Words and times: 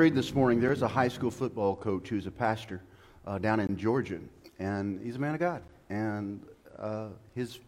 read 0.00 0.14
this 0.14 0.34
morning, 0.34 0.58
there's 0.58 0.82
a 0.82 0.88
high 0.88 1.08
school 1.08 1.30
football 1.30 1.76
coach 1.76 2.08
who's 2.08 2.26
a 2.26 2.30
pastor 2.30 2.82
uh, 3.26 3.38
down 3.38 3.60
in 3.60 3.76
Georgia, 3.76 4.18
and 4.58 4.98
he's 5.04 5.16
a 5.16 5.18
man 5.18 5.34
of 5.34 5.40
God. 5.40 5.62
And 5.88 6.42
uh, 6.78 7.08
his, 7.34 7.60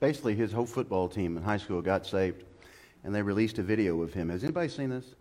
basically, 0.00 0.34
his 0.34 0.52
whole 0.52 0.66
football 0.66 1.08
team 1.08 1.36
in 1.36 1.42
high 1.42 1.58
school 1.58 1.80
got 1.80 2.06
saved, 2.06 2.44
and 3.04 3.14
they 3.14 3.22
released 3.22 3.58
a 3.58 3.62
video 3.62 4.02
of 4.02 4.12
him. 4.12 4.30
Has 4.30 4.42
anybody 4.42 4.68
seen 4.68 4.90
this? 4.90 5.14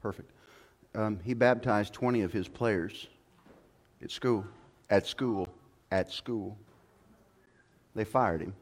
Perfect. 0.00 0.30
Um, 0.94 1.18
he 1.22 1.34
baptized 1.34 1.92
20 1.92 2.22
of 2.22 2.32
his 2.32 2.48
players 2.48 3.08
at 4.02 4.10
school, 4.10 4.46
at 4.88 5.06
school, 5.06 5.48
at 5.90 6.10
school. 6.10 6.56
They 7.94 8.04
fired 8.04 8.40
him 8.40 8.54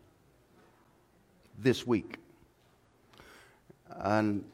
this 1.59 1.87
week. 1.87 2.19
And 3.91 4.45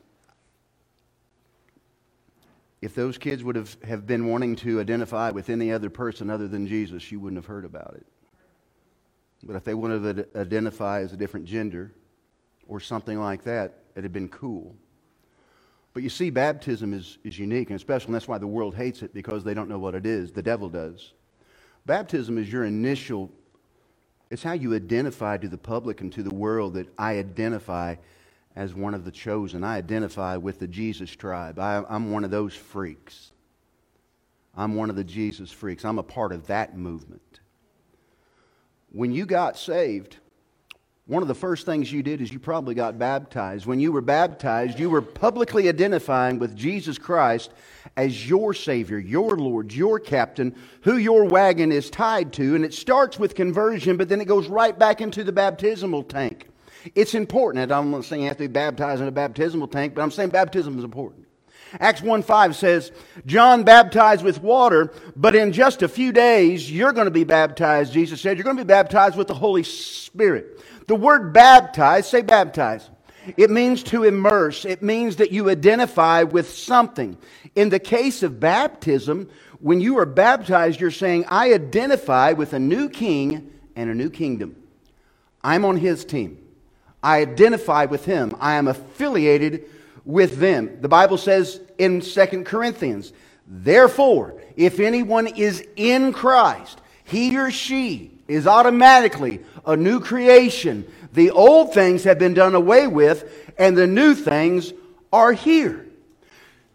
if 2.81 2.95
those 2.95 3.17
kids 3.17 3.45
would 3.45 3.57
have, 3.57 3.77
have 3.85 4.07
been 4.07 4.27
wanting 4.27 4.57
to 4.57 4.81
identify 4.81 5.31
with 5.31 5.51
any 5.51 5.73
other 5.73 5.89
person 5.89 6.31
other 6.31 6.49
than 6.49 6.67
Jesus, 6.67 7.11
you 7.11 7.21
wouldn't 7.21 7.39
have 7.39 7.47
heard 7.47 7.65
about 7.65 7.95
it. 7.95 8.07
But 9.43 9.57
if 9.57 9.65
they 9.65 9.75
wanted 9.75 10.17
to 10.17 10.41
identify 10.41 11.01
as 11.01 11.13
a 11.13 11.17
different 11.17 11.47
gender 11.47 11.93
or 12.69 12.81
something 12.81 13.19
like 13.19 13.43
that, 13.45 13.79
it 13.97 14.03
had 14.03 14.13
been 14.13 14.29
cool. 14.29 14.75
But 15.95 16.03
you 16.03 16.09
see, 16.09 16.31
baptism 16.31 16.95
is, 16.95 17.19
is 17.23 17.39
unique 17.39 17.71
and 17.71 17.79
special, 17.79 18.09
and 18.09 18.15
that's 18.15 18.29
why 18.29 18.39
the 18.39 18.47
world 18.47 18.75
hates 18.75 19.03
it 19.03 19.13
because 19.13 19.45
they 19.45 19.53
don't 19.53 19.69
know 19.69 19.79
what 19.79 19.95
it 19.95 20.07
is. 20.07 20.33
The 20.33 20.43
devil 20.43 20.69
does. 20.69 21.13
Baptism 21.85 22.39
is 22.39 22.51
your 22.51 22.65
initial, 22.65 23.31
it's 24.31 24.43
how 24.43 24.53
you 24.53 24.75
identify 24.75 25.37
to 25.37 25.49
the 25.49 25.59
public 25.59 26.01
and 26.01 26.13
to 26.13 26.23
the 26.23 26.35
world 26.35 26.75
that 26.75 26.89
I 26.97 27.19
identify 27.19 27.97
as 28.55 28.75
one 28.75 28.95
of 28.95 29.05
the 29.05 29.11
chosen. 29.11 29.65
I 29.65 29.77
identify 29.77 30.37
with 30.37 30.59
the 30.61 30.69
Jesus 30.69 31.11
tribe. 31.11 31.59
I, 31.59 31.85
am 31.91 32.11
one 32.11 32.25
of 32.25 32.31
those 32.31 32.55
freaks. 32.55 33.33
I'm 34.55 34.75
one 34.75 34.91
of 34.91 34.97
the 34.97 35.05
Jesus 35.05 35.51
freaks. 35.51 35.85
I'm 35.85 35.99
a 35.99 36.03
part 36.03 36.33
of 36.33 36.47
that 36.47 36.77
movement. 36.77 37.41
When 38.93 39.11
you 39.13 39.25
got 39.25 39.59
saved, 39.59 40.19
one 41.07 41.23
of 41.23 41.29
the 41.29 41.35
first 41.35 41.67
things 41.67 41.91
you 41.91 42.03
did 42.03 42.21
is 42.21 42.31
you 42.31 42.39
probably 42.39 42.75
got 42.75 42.99
baptized. 42.99 43.67
When 43.67 43.81
you 43.81 43.91
were 43.91 44.03
baptized, 44.03 44.79
you 44.79 44.91
were 44.91 45.03
publicly 45.03 45.69
identifying 45.69 46.39
with 46.39 46.55
Jesus 46.55 46.99
Christ 46.99 47.51
as 47.97 48.29
your 48.29 48.55
Savior, 48.55 48.99
your 48.99 49.37
Lord, 49.37 49.73
your 49.73 49.99
captain, 49.99 50.55
who 50.83 50.99
your 50.99 51.25
wagon 51.25 51.73
is 51.73 51.91
tied 51.91 52.35
to. 52.35 52.55
And 52.55 52.65
it 52.65 52.75
starts 52.75 53.19
with 53.19 53.35
conversion, 53.35 53.97
but 53.97 54.11
then 54.11 54.21
it 54.21 54.29
goes 54.29 54.47
right 54.47 54.79
back 54.79 55.01
into 55.01 55.25
the 55.25 55.33
baptismal 55.33 56.05
tank. 56.05 56.49
It's 56.95 57.15
important. 57.15 57.73
I'm 57.73 57.91
not 57.91 58.05
saying 58.05 58.23
you 58.23 58.29
have 58.29 58.37
to 58.37 58.45
be 58.45 58.53
baptized 58.53 59.01
in 59.01 59.09
a 59.09 59.13
baptismal 59.13 59.69
tank, 59.69 59.95
but 59.95 60.03
I'm 60.03 60.11
saying 60.11 60.31
baptism 60.31 60.79
is 60.79 60.85
important. 60.85 61.27
Acts 61.81 62.03
1 62.03 62.23
5 62.23 62.57
says, 62.57 62.93
John 63.27 63.63
baptized 63.65 64.25
with 64.25 64.43
water, 64.43 64.93
but 65.17 65.35
in 65.35 65.53
just 65.53 65.83
a 65.83 65.89
few 65.89 66.13
days 66.13 66.71
you're 66.71 66.93
going 66.93 67.07
to 67.07 67.11
be 67.11 67.25
baptized, 67.25 67.93
Jesus 67.93 68.21
said. 68.21 68.37
You're 68.37 68.45
going 68.45 68.57
to 68.57 68.65
be 68.65 68.69
baptized 68.69 69.17
with 69.17 69.29
the 69.29 69.35
Holy 69.35 69.63
Spirit. 69.63 70.61
The 70.87 70.97
word 70.97 71.33
baptize, 71.33 72.09
say 72.09 72.23
baptize. 72.23 72.89
It 73.37 73.51
means 73.51 73.83
to 73.85 74.05
immerse. 74.05 74.65
It 74.65 74.83
means 74.83 75.17
that 75.17 75.31
you 75.31 75.49
identify 75.49 76.25
with 76.25 76.51
something. 76.51 77.17
In 77.55 77.69
the 77.69 77.79
case 77.79 78.23
of 78.23 78.41
baptism, 78.41 79.31
when 79.61 79.81
you 79.81 79.99
are 79.99 80.07
baptized, 80.07 80.81
you're 80.81 80.91
saying, 80.91 81.27
I 81.29 81.53
identify 81.53 82.33
with 82.33 82.53
a 82.53 82.59
new 82.59 82.89
king 82.89 83.53
and 83.77 83.89
a 83.89 83.95
new 83.95 84.11
kingdom. 84.11 84.57
I'm 85.43 85.65
on 85.65 85.77
his 85.77 86.05
team. 86.05 86.39
I 87.03 87.21
identify 87.21 87.85
with 87.85 88.05
him. 88.05 88.35
I 88.41 88.55
am 88.55 88.69
affiliated 88.69 89.69
with 90.05 90.39
them. 90.39 90.79
The 90.81 90.89
Bible 90.89 91.19
says 91.19 91.61
in 91.79 92.03
Second 92.03 92.47
Corinthians, 92.47 93.13
therefore, 93.47 94.41
if 94.57 94.81
anyone 94.81 95.27
is 95.27 95.65
in 95.77 96.13
Christ, 96.13 96.81
he 97.05 97.37
or 97.39 97.51
she 97.51 98.13
is 98.29 98.47
automatically 98.47 99.41
a 99.67 99.77
new 99.77 100.01
creation. 100.01 100.87
The 101.13 101.31
old 101.31 101.75
things 101.75 102.05
have 102.05 102.19
been 102.19 102.35
done 102.35 102.55
away 102.55 102.87
with, 102.87 103.53
and 103.59 103.77
the 103.77 103.87
new 103.87 104.15
things 104.15 104.73
are 105.13 105.33
here. 105.33 105.87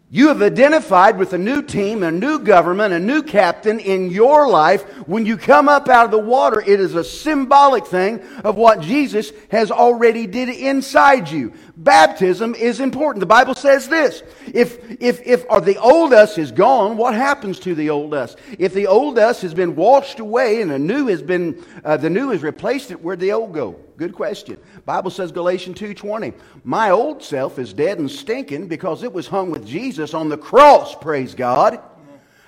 You 0.10 0.30
have 0.30 0.42
identified 0.42 1.18
with 1.18 1.34
a 1.34 1.38
new 1.38 1.62
team, 1.62 2.02
a 2.02 2.12
new 2.12 2.40
government, 2.40 2.94
a 2.94 3.00
new 3.00 3.22
captain 3.22 3.78
in 3.78 4.10
your 4.10 4.48
life. 4.48 4.84
When 5.06 5.26
you 5.26 5.36
come 5.36 5.68
up 5.68 5.90
out 5.90 6.06
of 6.06 6.12
the 6.12 6.18
water, 6.18 6.62
it 6.62 6.80
is 6.80 6.96
a 6.96 7.04
symbolic 7.04 7.86
thing 7.86 8.22
of 8.46 8.56
what 8.56 8.80
Jesus 8.80 9.34
has 9.52 9.70
already 9.70 10.26
did 10.26 10.48
inside 10.48 11.30
you. 11.30 11.52
Baptism 11.76 12.56
is 12.56 12.80
important. 12.80 13.20
The 13.20 13.26
Bible 13.26 13.54
says 13.54 13.90
this. 13.90 14.24
If, 14.54 14.80
if, 15.02 15.20
if 15.28 15.46
or 15.50 15.60
the 15.60 15.78
old 15.78 16.14
us 16.14 16.38
is 16.38 16.54
gone, 16.54 16.96
what 16.96 17.14
happens 17.14 17.60
to 17.60 17.76
the 17.76 17.90
old 17.90 18.14
us? 18.14 18.38
If 18.58 18.74
the 18.74 18.88
old 18.88 19.20
us 19.20 19.42
has 19.42 19.54
been 19.54 19.76
washed 19.76 20.22
away 20.22 20.62
and 20.62 20.72
the 20.72 20.80
new 20.80 21.08
has 21.08 21.22
been, 21.22 21.62
uh, 21.84 21.98
the 21.98 22.10
new 22.10 22.30
has 22.30 22.44
replaced 22.44 22.92
it, 22.92 23.04
where'd 23.04 23.20
the 23.20 23.34
old 23.34 23.54
go? 23.54 23.78
Good 23.98 24.14
question. 24.14 24.58
Bible 24.86 25.10
says 25.10 25.32
Galatians 25.32 25.80
2:20, 25.80 26.34
"My 26.64 26.92
old 26.92 27.24
self 27.24 27.58
is 27.58 27.74
dead 27.74 27.98
and 27.98 28.10
stinking 28.10 28.68
because 28.68 29.02
it 29.02 29.12
was 29.12 29.28
hung 29.28 29.50
with 29.50 29.66
Jesus 29.66 30.14
on 30.14 30.30
the 30.30 30.38
cross, 30.38 30.94
praise 30.94 31.34
God. 31.34 31.80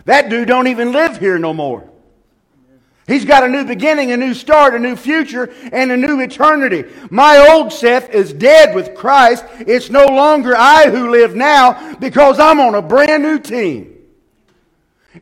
That 0.06 0.30
dude 0.30 0.48
don't 0.48 0.68
even 0.68 0.92
live 0.92 1.18
here 1.18 1.40
no 1.40 1.54
more. 1.54 1.84
He's 3.08 3.26
got 3.26 3.44
a 3.44 3.48
new 3.48 3.66
beginning, 3.66 4.12
a 4.12 4.18
new 4.18 4.36
start, 4.36 4.76
a 4.76 4.80
new 4.80 4.96
future, 4.96 5.50
and 5.72 5.92
a 5.92 5.98
new 5.98 6.20
eternity. 6.20 6.86
My 7.09 7.50
old 7.50 7.74
self 7.74 8.08
is 8.12 8.32
dead 8.32 8.76
with 8.76 8.94
Christ. 8.94 9.44
It's 9.62 9.90
no 9.90 10.06
longer 10.06 10.56
I 10.56 10.92
who 10.92 11.09
live 11.09 11.36
now 11.36 11.96
because 11.96 12.40
I'm 12.40 12.59
on 12.59 12.76
a 12.76 12.84
brand 12.84 13.24
new 13.24 13.40
team. 13.40 13.96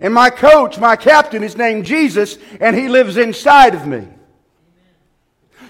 And 0.01 0.13
my 0.13 0.29
coach, 0.29 0.77
my 0.77 0.97
captain, 0.97 1.45
is 1.45 1.55
named 1.55 1.85
Jesus, 1.85 2.37
and 2.59 2.75
he 2.75 2.89
lives 2.89 3.15
inside 3.15 3.73
of 3.73 3.87
me. 3.87 4.05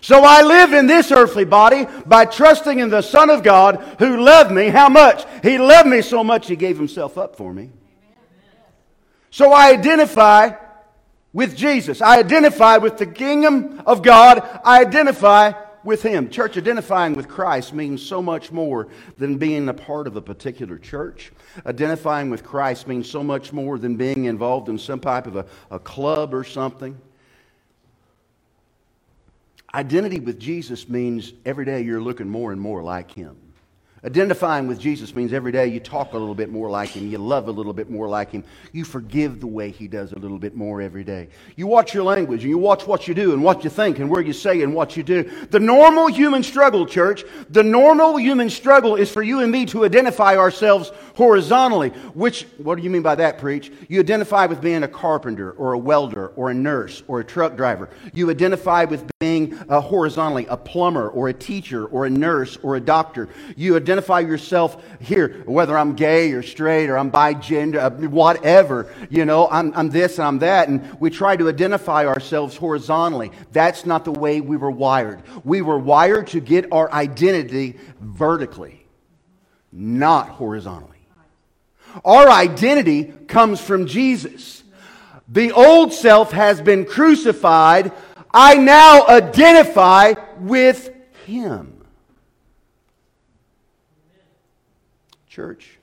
So 0.02 0.22
I 0.24 0.42
live 0.42 0.74
in 0.74 0.88
this 0.88 1.12
earthly 1.12 1.46
body 1.46 1.88
by 2.06 2.26
trusting 2.26 2.80
in 2.80 2.90
the 2.90 3.02
Son 3.02 3.30
of 3.30 3.44
God 3.44 3.78
who 4.00 4.18
loved 4.18 4.52
me. 4.52 4.68
How 4.68 4.90
much? 4.90 5.26
He 5.44 5.58
loved 5.58 5.88
me 5.88 6.02
so 6.02 6.24
much 6.24 6.48
he 6.48 6.56
gave 6.56 6.78
himself 6.78 7.18
up 7.18 7.36
for 7.36 7.54
me. 7.54 7.72
So 9.32 9.52
I 9.52 9.72
identify 9.72 10.52
with 11.34 11.56
Jesus. 11.56 12.02
I 12.02 12.20
identify 12.20 12.78
with 12.78 12.98
the 12.98 13.06
kingdom 13.06 13.82
of 13.86 14.02
God. 14.02 14.42
I 14.64 14.82
identify 14.82 15.54
with 15.84 16.02
him. 16.02 16.30
Church, 16.30 16.58
identifying 16.58 17.14
with 17.14 17.28
Christ 17.28 17.74
means 17.74 18.02
so 18.02 18.22
much 18.22 18.52
more 18.52 18.88
than 19.18 19.38
being 19.38 19.70
a 19.70 19.74
part 19.74 20.08
of 20.08 20.16
a 20.16 20.22
particular 20.22 20.78
church. 20.78 21.32
Identifying 21.66 22.30
with 22.30 22.44
Christ 22.44 22.88
means 22.88 23.10
so 23.10 23.24
much 23.24 23.54
more 23.54 23.78
than 23.78 23.96
being 23.96 24.26
involved 24.26 24.70
in 24.70 24.78
some 24.78 25.00
type 25.00 25.28
of 25.28 25.36
a, 25.36 25.46
a 25.72 25.80
club 25.80 26.34
or 26.34 26.44
something. 26.44 27.00
Identity 29.74 30.20
with 30.20 30.40
Jesus 30.40 30.88
means 30.88 31.34
every 31.46 31.66
day 31.66 31.82
you're 31.82 32.02
looking 32.02 32.30
more 32.30 32.52
and 32.52 32.62
more 32.62 32.82
like 32.82 33.12
Him. 33.12 33.47
Identifying 34.06 34.68
with 34.68 34.80
Jesus 34.80 35.16
means 35.16 35.34
every 35.34 35.52
day 35.52 35.66
you 35.66 35.80
talk 35.80 36.14
a 36.14 36.18
little 36.18 36.36
bit 36.36 36.52
more 36.52 36.70
like 36.70 36.90
Him, 36.90 37.10
you 37.10 37.18
love 37.18 37.48
a 37.48 37.52
little 37.52 37.74
bit 37.74 37.90
more 37.90 38.08
like 38.08 38.32
Him, 38.32 38.44
you 38.72 38.86
forgive 38.86 39.40
the 39.40 39.48
way 39.48 39.72
He 39.72 39.88
does 39.88 40.12
a 40.12 40.20
little 40.20 40.38
bit 40.38 40.56
more 40.56 40.82
every 40.82 41.04
day. 41.04 41.30
You 41.56 41.66
watch 41.66 41.96
your 41.96 42.04
language 42.04 42.42
and 42.44 42.50
you 42.50 42.60
watch 42.60 42.86
what 42.86 43.08
you 43.08 43.16
do 43.16 43.34
and 43.34 43.44
what 43.44 43.64
you 43.64 43.72
think 43.72 43.98
and 43.98 44.08
where 44.08 44.22
you 44.22 44.34
say 44.34 44.62
and 44.62 44.76
what 44.76 44.96
you 44.96 45.02
do. 45.02 45.24
The 45.48 45.60
normal 45.60 46.08
human 46.08 46.44
struggle, 46.44 46.86
church, 46.86 47.24
the 47.50 47.64
normal 47.64 48.18
human 48.18 48.52
struggle 48.52 48.96
is 48.96 49.12
for 49.12 49.24
you 49.24 49.40
and 49.40 49.52
me 49.52 49.66
to 49.68 49.84
identify 49.84 50.38
ourselves 50.38 50.92
horizontally. 51.16 51.90
Which, 52.14 52.44
what 52.58 52.76
do 52.76 52.84
you 52.84 52.92
mean 52.92 53.02
by 53.02 53.16
that, 53.16 53.40
preach? 53.40 53.72
You 53.90 54.00
identify 54.00 54.46
with 54.46 54.62
being 54.62 54.84
a 54.84 54.88
carpenter 54.88 55.54
or 55.54 55.74
a 55.74 55.78
welder 55.78 56.28
or 56.36 56.52
a 56.52 56.54
nurse 56.54 57.02
or 57.08 57.22
a 57.22 57.24
truck 57.24 57.58
driver. 57.58 57.90
You 58.14 58.30
identify 58.30 58.84
with 58.84 59.10
being 59.20 59.58
uh, 59.70 59.82
horizontally 59.82 60.46
a 60.46 60.58
plumber 60.58 61.10
or 61.10 61.30
a 61.30 61.34
teacher 61.34 61.88
or 61.88 62.06
a 62.06 62.10
nurse 62.12 62.58
or 62.62 62.76
a 62.76 62.80
doctor. 62.80 63.30
You 63.56 63.76
identify 63.88 64.20
yourself 64.20 64.84
here, 65.00 65.44
whether 65.46 65.78
I'm 65.78 65.96
gay 65.96 66.34
or 66.34 66.44
straight 66.44 66.90
or 66.90 66.98
I'm 66.98 67.10
bi 67.10 67.34
gender, 67.34 67.80
uh, 67.80 67.90
whatever, 67.90 68.94
you 69.10 69.24
know, 69.24 69.48
I'm, 69.50 69.72
I'm 69.76 69.90
this 69.90 70.20
and 70.20 70.28
I'm 70.28 70.40
that. 70.40 70.68
And 70.68 71.00
we 71.00 71.10
try 71.10 71.38
to 71.38 71.48
identify 71.48 72.06
ourselves 72.06 72.58
horizontally. 72.58 73.32
That's 73.54 73.86
not 73.86 74.04
the 74.04 74.12
way 74.12 74.42
we 74.42 74.58
were 74.58 74.72
wired. 74.72 75.24
We 75.46 75.62
were 75.62 75.80
wired 75.80 76.28
to 76.28 76.42
get 76.42 76.70
our 76.74 76.92
identity 76.92 77.78
vertically, 78.02 78.86
not 79.72 80.28
horizontally. 80.28 80.98
Our 82.04 82.30
identity 82.30 83.06
comes 83.06 83.62
from 83.62 83.86
Jesus. 83.86 84.64
The 85.30 85.54
old 85.54 85.94
self 85.94 86.34
has 86.34 86.60
been 86.60 86.84
crucified. 86.84 87.94
I 88.34 88.56
now 88.56 89.08
identify 89.08 90.16
with 90.40 90.92
Him. 91.26 91.77
Church, 95.38 95.78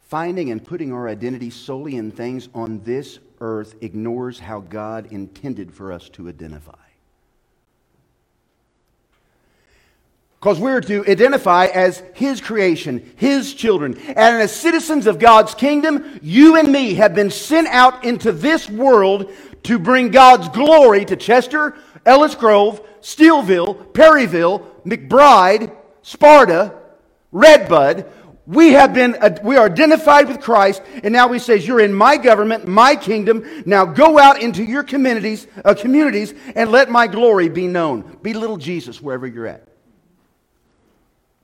finding 0.00 0.50
and 0.50 0.64
putting 0.64 0.94
our 0.94 1.08
identity 1.08 1.50
solely 1.50 1.96
in 1.96 2.10
things 2.10 2.48
on 2.54 2.80
this 2.84 3.18
earth 3.38 3.74
ignores 3.82 4.38
how 4.38 4.60
God 4.60 5.12
intended 5.12 5.74
for 5.74 5.92
us 5.92 6.08
to 6.08 6.26
identify. 6.26 6.72
Because 10.40 10.58
we're 10.58 10.80
to 10.80 11.04
identify 11.06 11.66
as 11.66 12.02
His 12.14 12.40
creation, 12.40 13.12
His 13.16 13.52
children. 13.52 13.94
And 13.98 14.40
as 14.40 14.56
citizens 14.56 15.06
of 15.06 15.18
God's 15.18 15.54
kingdom, 15.54 16.18
you 16.22 16.56
and 16.56 16.72
me 16.72 16.94
have 16.94 17.14
been 17.14 17.30
sent 17.30 17.68
out 17.68 18.06
into 18.06 18.32
this 18.32 18.70
world 18.70 19.30
to 19.64 19.78
bring 19.78 20.08
God's 20.08 20.48
glory 20.48 21.04
to 21.04 21.14
Chester, 21.14 21.76
Ellis 22.06 22.34
Grove, 22.34 22.80
Steeleville, 23.02 23.92
Perryville, 23.92 24.60
McBride, 24.86 25.76
Sparta, 26.00 26.72
Red 27.32 27.68
Bud. 27.68 28.10
We 28.48 28.70
have 28.70 28.94
been, 28.94 29.14
we 29.42 29.58
are 29.58 29.66
identified 29.66 30.26
with 30.26 30.40
Christ, 30.40 30.80
and 31.04 31.12
now 31.12 31.30
He 31.30 31.38
says, 31.38 31.66
You're 31.66 31.80
in 31.80 31.92
my 31.92 32.16
government, 32.16 32.66
my 32.66 32.96
kingdom. 32.96 33.44
Now 33.66 33.84
go 33.84 34.18
out 34.18 34.40
into 34.40 34.64
your 34.64 34.82
communities, 34.82 35.46
uh, 35.66 35.74
communities 35.74 36.32
and 36.56 36.72
let 36.72 36.88
my 36.88 37.08
glory 37.08 37.50
be 37.50 37.66
known. 37.66 38.16
Be 38.22 38.32
little 38.32 38.56
Jesus 38.56 39.02
wherever 39.02 39.26
you're 39.26 39.46
at. 39.46 39.68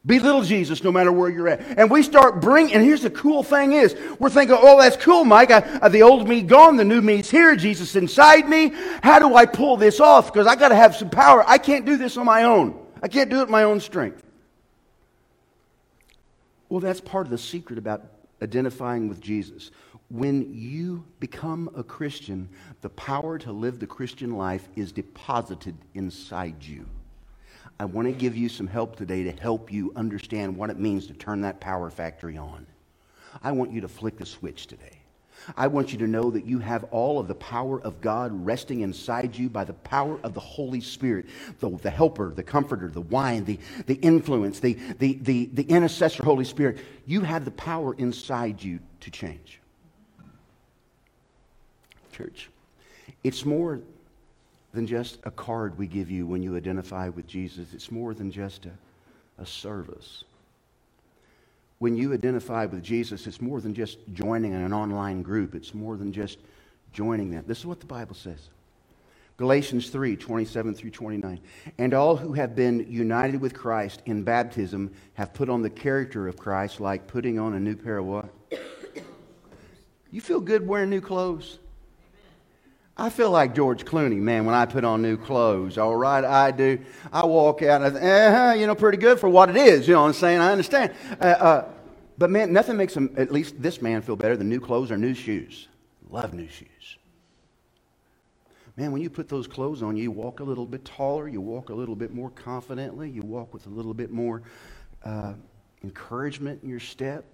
Be 0.06 0.19
little 0.19 0.41
Jesus 0.41 0.83
no 0.83 0.91
matter 0.91 1.12
where 1.12 1.29
you're 1.29 1.49
at. 1.49 1.79
And 1.79 1.91
we 1.91 2.03
start 2.03 2.41
bringing, 2.41 2.73
and 2.73 2.83
here's 2.83 3.03
the 3.03 3.11
cool 3.11 3.43
thing 3.43 3.73
is, 3.73 3.95
we're 4.19 4.31
thinking, 4.31 4.57
oh, 4.59 4.81
that's 4.81 4.97
cool, 4.97 5.27
Mike. 5.27 5.50
I, 5.50 5.59
uh, 5.59 5.91
the 5.91 6.03
old 6.03 6.27
me 6.27 6.41
gone, 6.41 6.77
the 6.77 6.87
new 6.87 7.03
me's 7.03 7.31
here, 7.31 7.55
Jesus 7.55 7.97
inside 7.97 8.49
me. 8.49 8.73
How 9.03 9.19
do 9.19 9.35
I 9.37 9.45
pull 9.45 9.77
this 9.77 10.00
off? 10.00 10.33
Because 10.33 10.47
I 10.47 10.57
got 10.57 10.71
to 10.71 10.75
have 10.75 10.97
some 10.97 11.11
power. 11.11 11.45
I 11.47 11.59
can't 11.59 11.85
do 11.85 11.99
this 11.99 12.17
on 12.17 12.25
my 12.25 12.45
own. 12.45 12.81
I 13.03 13.09
can't 13.09 13.29
do 13.29 13.43
it 13.43 13.50
my 13.50 13.65
own 13.65 13.81
strength. 13.81 14.24
Well, 16.69 16.81
that's 16.81 17.00
part 17.00 17.26
of 17.26 17.31
the 17.31 17.38
secret 17.38 17.78
about 17.78 18.05
identifying 18.43 19.08
with 19.08 19.20
Jesus. 19.20 19.70
When 20.08 20.55
you 20.55 21.05
become 21.20 21.70
a 21.76 21.82
Christian, 21.82 22.49
the 22.82 22.90
power 22.90 23.38
to 23.38 23.52
live 23.52 23.78
the 23.78 23.87
Christian 23.87 24.37
life 24.37 24.69
is 24.76 24.93
deposited 24.93 25.76
inside 25.94 26.62
you. 26.62 26.87
I 27.81 27.87
want 27.87 28.06
to 28.06 28.12
give 28.12 28.37
you 28.37 28.49
some 28.49 28.66
help 28.66 28.96
today 28.96 29.25
to 29.25 29.32
help 29.32 29.72
you 29.72 29.93
understand 29.96 30.56
what 30.56 30.70
it 30.70 30.78
means 30.78 31.06
to 31.06 31.14
turn 31.14 31.40
that 31.40 31.61
power 31.61 31.90
factory 31.90 32.37
on. 32.37 32.66
I 33.43 33.52
want 33.52 33.72
you 33.72 33.81
to 33.81 33.88
flick 33.88 34.19
the 34.19 34.26
switch 34.26 34.66
today. 34.66 35.04
I 35.56 35.67
want 35.67 35.93
you 35.93 35.99
to 35.99 36.06
know 36.06 36.31
that 36.31 36.46
you 36.46 36.58
have 36.58 36.85
all 36.85 37.19
of 37.19 37.29
the 37.29 37.35
power 37.35 37.81
of 37.81 38.00
God 38.00 38.32
resting 38.44 38.81
inside 38.81 39.37
you 39.37 39.49
by 39.49 39.64
the 39.64 39.73
power 39.73 40.19
of 40.23 40.35
the 40.35 40.41
Holy 40.41 40.81
Spirit, 40.81 41.26
the, 41.61 41.70
the 41.70 41.91
helper, 41.91 42.32
the 42.35 42.43
comforter, 42.43 42.88
the 42.88 43.00
wine, 43.00 43.44
the, 43.44 43.58
the 43.87 43.94
influence, 43.96 44.61
the, 44.61 44.75
the, 44.99 45.19
the, 45.23 45.46
the 45.52 45.64
intercessor, 45.64 46.25
Holy 46.25 46.44
Spirit. 46.44 46.79
You 47.06 47.20
have 47.23 47.44
the 47.44 47.50
power 47.50 47.94
inside 47.94 48.62
you 48.62 48.81
to 49.00 49.11
change. 49.11 49.61
Church, 52.12 52.49
it's 53.23 53.44
more 53.44 53.81
than 54.73 54.87
just 54.87 55.19
a 55.25 55.31
card 55.31 55.76
we 55.79 55.87
give 55.87 56.11
you 56.11 56.26
when 56.26 56.43
you 56.43 56.56
identify 56.56 57.08
with 57.08 57.26
Jesus. 57.26 57.73
It's 57.73 57.90
more 57.90 58.14
than 58.14 58.31
just 58.31 58.67
a, 58.67 58.73
a 59.38 59.47
service. 59.47 60.25
When 61.85 61.99
you 61.99 62.15
identify 62.15 62.65
with 62.65 62.83
Jesus, 62.83 63.27
it's 63.27 63.43
more 63.43 63.61
than 63.61 63.75
just 63.75 63.99
joining 64.15 64.55
an 64.55 64.73
online 64.73 65.21
group, 65.21 65.55
it's 65.55 65.75
more 65.75 65.99
than 65.99 66.15
just 66.15 66.39
joining 66.95 67.31
them. 67.31 67.45
This 67.47 67.59
is 67.59 67.67
what 67.67 67.79
the 67.79 67.85
Bible 67.85 68.15
says. 68.15 68.49
Galatians 69.37 69.91
3 69.91 70.17
27 70.17 70.75
through 70.75 70.93
29. 70.93 71.39
And 71.77 71.93
all 71.93 72.17
who 72.17 72.33
have 72.33 72.57
been 72.57 72.91
united 72.91 73.39
with 73.39 73.53
Christ 73.53 74.01
in 74.07 74.23
baptism 74.23 74.95
have 75.13 75.35
put 75.35 75.51
on 75.51 75.61
the 75.61 75.69
character 75.69 76.27
of 76.27 76.39
Christ, 76.39 76.81
like 76.81 77.07
putting 77.07 77.39
on 77.39 77.53
a 77.53 77.61
new 77.61 77.77
pair 77.77 77.99
of 77.99 78.07
what? 78.07 78.31
You 80.11 80.23
feel 80.23 80.41
good 80.41 80.67
wearing 80.67 80.89
new 80.89 81.03
clothes? 81.03 81.59
I 82.97 83.11
feel 83.11 83.31
like 83.31 83.55
George 83.55 83.85
Clooney, 83.85 84.19
man, 84.19 84.47
when 84.47 84.55
I 84.55 84.67
put 84.67 84.85
on 84.85 85.03
new 85.03 85.17
clothes. 85.17 85.77
All 85.77 85.97
right, 85.97 86.25
I 86.25 86.53
do. 86.53 86.79
I 87.13 87.27
walk 87.27 87.61
out 87.63 87.83
and 87.83 87.85
I 87.85 87.91
think, 87.91 88.05
eh, 88.05 88.55
you 88.55 88.69
know, 88.69 88.77
pretty 88.77 88.99
good 88.99 89.19
for 89.19 89.29
what 89.29 89.51
it 89.51 89.57
is. 89.57 89.89
You 89.89 89.95
know 89.95 90.03
what 90.03 90.09
I'm 90.09 90.13
saying? 90.15 90.41
I 90.41 90.53
understand. 90.53 90.93
Uh, 91.21 91.25
uh, 91.25 91.69
but 92.16 92.31
man, 92.31 92.52
nothing 92.52 92.76
makes 92.76 92.96
him, 92.96 93.12
at 93.16 93.32
least 93.32 93.61
this 93.61 93.82
man, 93.82 94.02
feel 94.02 94.16
better 94.16 94.37
than 94.37 94.49
new 94.49 94.61
clothes 94.61 94.90
or 94.90 94.96
new 94.96 95.14
shoes. 95.14 95.69
Love 96.11 96.32
new 96.32 96.49
shoes. 96.49 96.99
Man, 98.76 98.90
when 98.90 99.02
you 99.02 99.11
put 99.11 99.28
those 99.28 99.46
clothes 99.46 99.82
on, 99.82 99.96
you 99.96 100.11
walk 100.11 100.40
a 100.40 100.44
little 100.44 100.66
bit 100.66 100.84
taller, 100.84 101.28
you 101.28 101.40
walk 101.40 101.70
a 101.70 101.75
little 101.75 101.94
bit 101.94 102.12
more 102.12 102.31
confidently, 102.31 103.08
you 103.08 103.22
walk 103.22 103.55
with 103.55 103.66
a 103.66 103.70
little 103.70 103.94
bit 103.94 104.11
more 104.11 104.43
uh, 105.05 105.34
encouragement 105.82 106.62
in 106.62 106.69
your 106.69 106.81
step. 106.81 107.25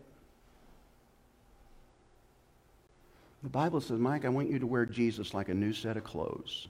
The 3.43 3.49
Bible 3.49 3.81
says, 3.81 3.99
Mike, 3.99 4.27
I 4.27 4.29
want 4.29 4.51
you 4.51 4.59
to 4.59 4.67
wear 4.67 4.85
Jesus 4.85 5.33
like 5.33 5.49
a 5.49 5.55
new 5.55 5.73
set 5.73 5.97
of 5.97 6.05
clothes. 6.05 6.69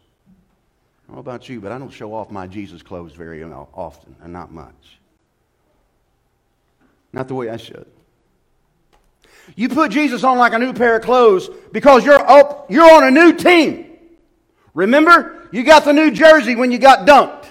I 1.04 1.08
don't 1.08 1.16
know 1.16 1.20
about 1.20 1.48
you, 1.48 1.60
but 1.60 1.72
I 1.72 1.78
don't 1.78 1.90
show 1.90 2.14
off 2.14 2.30
my 2.30 2.46
Jesus 2.46 2.80
clothes 2.80 3.12
very 3.12 3.42
often, 3.42 4.14
and 4.22 4.32
not 4.32 4.52
much. 4.52 5.00
Not 7.12 7.26
the 7.26 7.34
way 7.34 7.50
I 7.50 7.56
should. 7.56 7.86
You 9.56 9.68
put 9.68 9.90
Jesus 9.90 10.24
on 10.24 10.38
like 10.38 10.52
a 10.52 10.58
new 10.58 10.72
pair 10.72 10.96
of 10.96 11.02
clothes 11.02 11.50
because 11.72 12.04
you're, 12.04 12.14
up, 12.14 12.70
you're 12.70 12.90
on 12.90 13.04
a 13.04 13.10
new 13.10 13.32
team. 13.32 13.86
Remember? 14.74 15.48
You 15.52 15.64
got 15.64 15.84
the 15.84 15.92
new 15.92 16.10
jersey 16.10 16.54
when 16.54 16.70
you 16.70 16.78
got 16.78 17.06
dunked. 17.06 17.46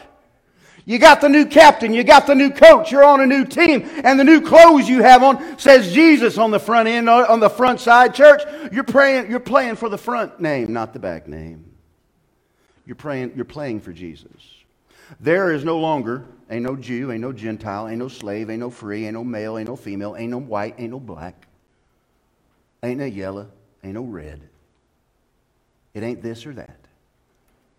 You 0.89 0.97
got 0.97 1.21
the 1.21 1.29
new 1.29 1.45
captain, 1.45 1.93
you 1.93 2.03
got 2.03 2.25
the 2.25 2.33
new 2.33 2.49
coach, 2.49 2.91
you're 2.91 3.03
on 3.03 3.21
a 3.21 3.27
new 3.27 3.45
team, 3.45 3.87
and 4.03 4.19
the 4.19 4.23
new 4.23 4.41
clothes 4.41 4.89
you 4.89 5.03
have 5.03 5.21
on 5.21 5.59
says 5.59 5.93
Jesus 5.93 6.39
on 6.39 6.49
the 6.49 6.59
front 6.59 6.87
end, 6.87 7.07
uh, 7.07 7.27
on 7.29 7.39
the 7.39 7.47
front 7.47 7.79
side. 7.79 8.15
Church, 8.15 8.41
you're 8.71 8.83
praying, 8.83 9.29
you're 9.29 9.39
playing 9.39 9.75
for 9.75 9.87
the 9.87 9.99
front 9.99 10.39
name, 10.39 10.73
not 10.73 10.93
the 10.93 10.97
back 10.97 11.27
name. 11.27 11.63
You're 12.87 12.95
praying, 12.95 13.33
you're 13.35 13.45
playing 13.45 13.81
for 13.81 13.93
Jesus. 13.93 14.41
There 15.19 15.53
is 15.53 15.63
no 15.63 15.77
longer, 15.77 16.25
ain't 16.49 16.63
no 16.63 16.75
Jew, 16.75 17.11
ain't 17.11 17.21
no 17.21 17.33
Gentile, 17.33 17.87
ain't 17.87 17.99
no 17.99 18.07
slave, 18.07 18.49
ain't 18.49 18.61
no 18.61 18.71
free, 18.71 19.05
ain't 19.05 19.13
no 19.13 19.23
male, 19.23 19.59
ain't 19.59 19.69
no 19.69 19.75
female, 19.75 20.15
ain't 20.17 20.31
no 20.31 20.39
white, 20.39 20.73
ain't 20.79 20.89
no 20.89 20.99
black, 20.99 21.47
ain't 22.83 22.99
no 22.99 23.05
yellow, 23.05 23.47
ain't 23.83 23.95
no 23.95 24.03
red. 24.03 24.41
It 25.93 26.03
ain't 26.03 26.21
this 26.21 26.45
or 26.45 26.53
that. 26.53 26.77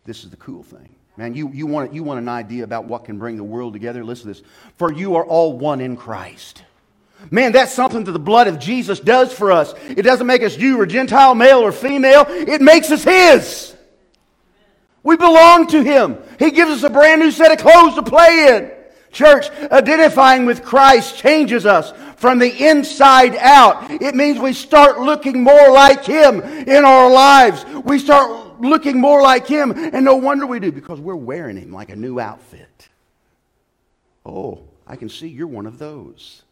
This 0.04 0.24
is 0.24 0.30
the 0.30 0.36
cool 0.36 0.62
thing. 0.62 0.94
Man, 1.16 1.34
you, 1.34 1.50
you, 1.52 1.66
want, 1.66 1.92
you 1.92 2.02
want 2.02 2.18
an 2.18 2.28
idea 2.28 2.64
about 2.64 2.86
what 2.86 3.04
can 3.04 3.18
bring 3.18 3.36
the 3.36 3.44
world 3.44 3.72
together? 3.72 4.02
Listen 4.02 4.32
to 4.32 4.38
this. 4.38 4.42
For 4.76 4.92
you 4.92 5.16
are 5.16 5.24
all 5.24 5.56
one 5.56 5.80
in 5.80 5.96
Christ. 5.96 6.64
Man, 7.30 7.52
that's 7.52 7.72
something 7.72 8.04
that 8.04 8.12
the 8.12 8.18
blood 8.18 8.48
of 8.48 8.58
Jesus 8.58 8.98
does 8.98 9.32
for 9.32 9.52
us. 9.52 9.74
It 9.88 10.02
doesn't 10.02 10.26
make 10.26 10.42
us 10.42 10.56
Jew 10.56 10.80
or 10.80 10.86
Gentile, 10.86 11.34
male 11.34 11.58
or 11.58 11.72
female. 11.72 12.24
It 12.28 12.62
makes 12.62 12.90
us 12.90 13.04
His. 13.04 13.76
We 15.02 15.16
belong 15.16 15.66
to 15.68 15.82
Him. 15.82 16.18
He 16.38 16.50
gives 16.50 16.70
us 16.70 16.82
a 16.82 16.90
brand 16.90 17.20
new 17.20 17.30
set 17.30 17.52
of 17.52 17.58
clothes 17.58 17.96
to 17.96 18.02
play 18.02 18.48
in. 18.48 18.79
Church, 19.12 19.50
identifying 19.50 20.46
with 20.46 20.62
Christ 20.62 21.16
changes 21.16 21.66
us 21.66 21.92
from 22.16 22.38
the 22.38 22.68
inside 22.68 23.36
out. 23.36 23.90
It 23.90 24.14
means 24.14 24.38
we 24.38 24.52
start 24.52 25.00
looking 25.00 25.42
more 25.42 25.70
like 25.72 26.04
Him 26.04 26.40
in 26.40 26.84
our 26.84 27.10
lives. 27.10 27.64
We 27.84 27.98
start 27.98 28.50
looking 28.60 29.00
more 29.00 29.22
like 29.22 29.46
him. 29.46 29.72
And 29.72 30.04
no 30.04 30.16
wonder 30.16 30.46
we 30.46 30.60
do 30.60 30.72
because 30.72 31.00
we're 31.00 31.16
wearing 31.16 31.56
him 31.56 31.72
like 31.72 31.90
a 31.90 31.96
new 31.96 32.20
outfit. 32.20 32.88
Oh, 34.24 34.62
I 34.86 34.96
can 34.96 35.08
see 35.08 35.28
you're 35.28 35.46
one 35.46 35.66
of 35.66 35.78
those. 35.78 36.42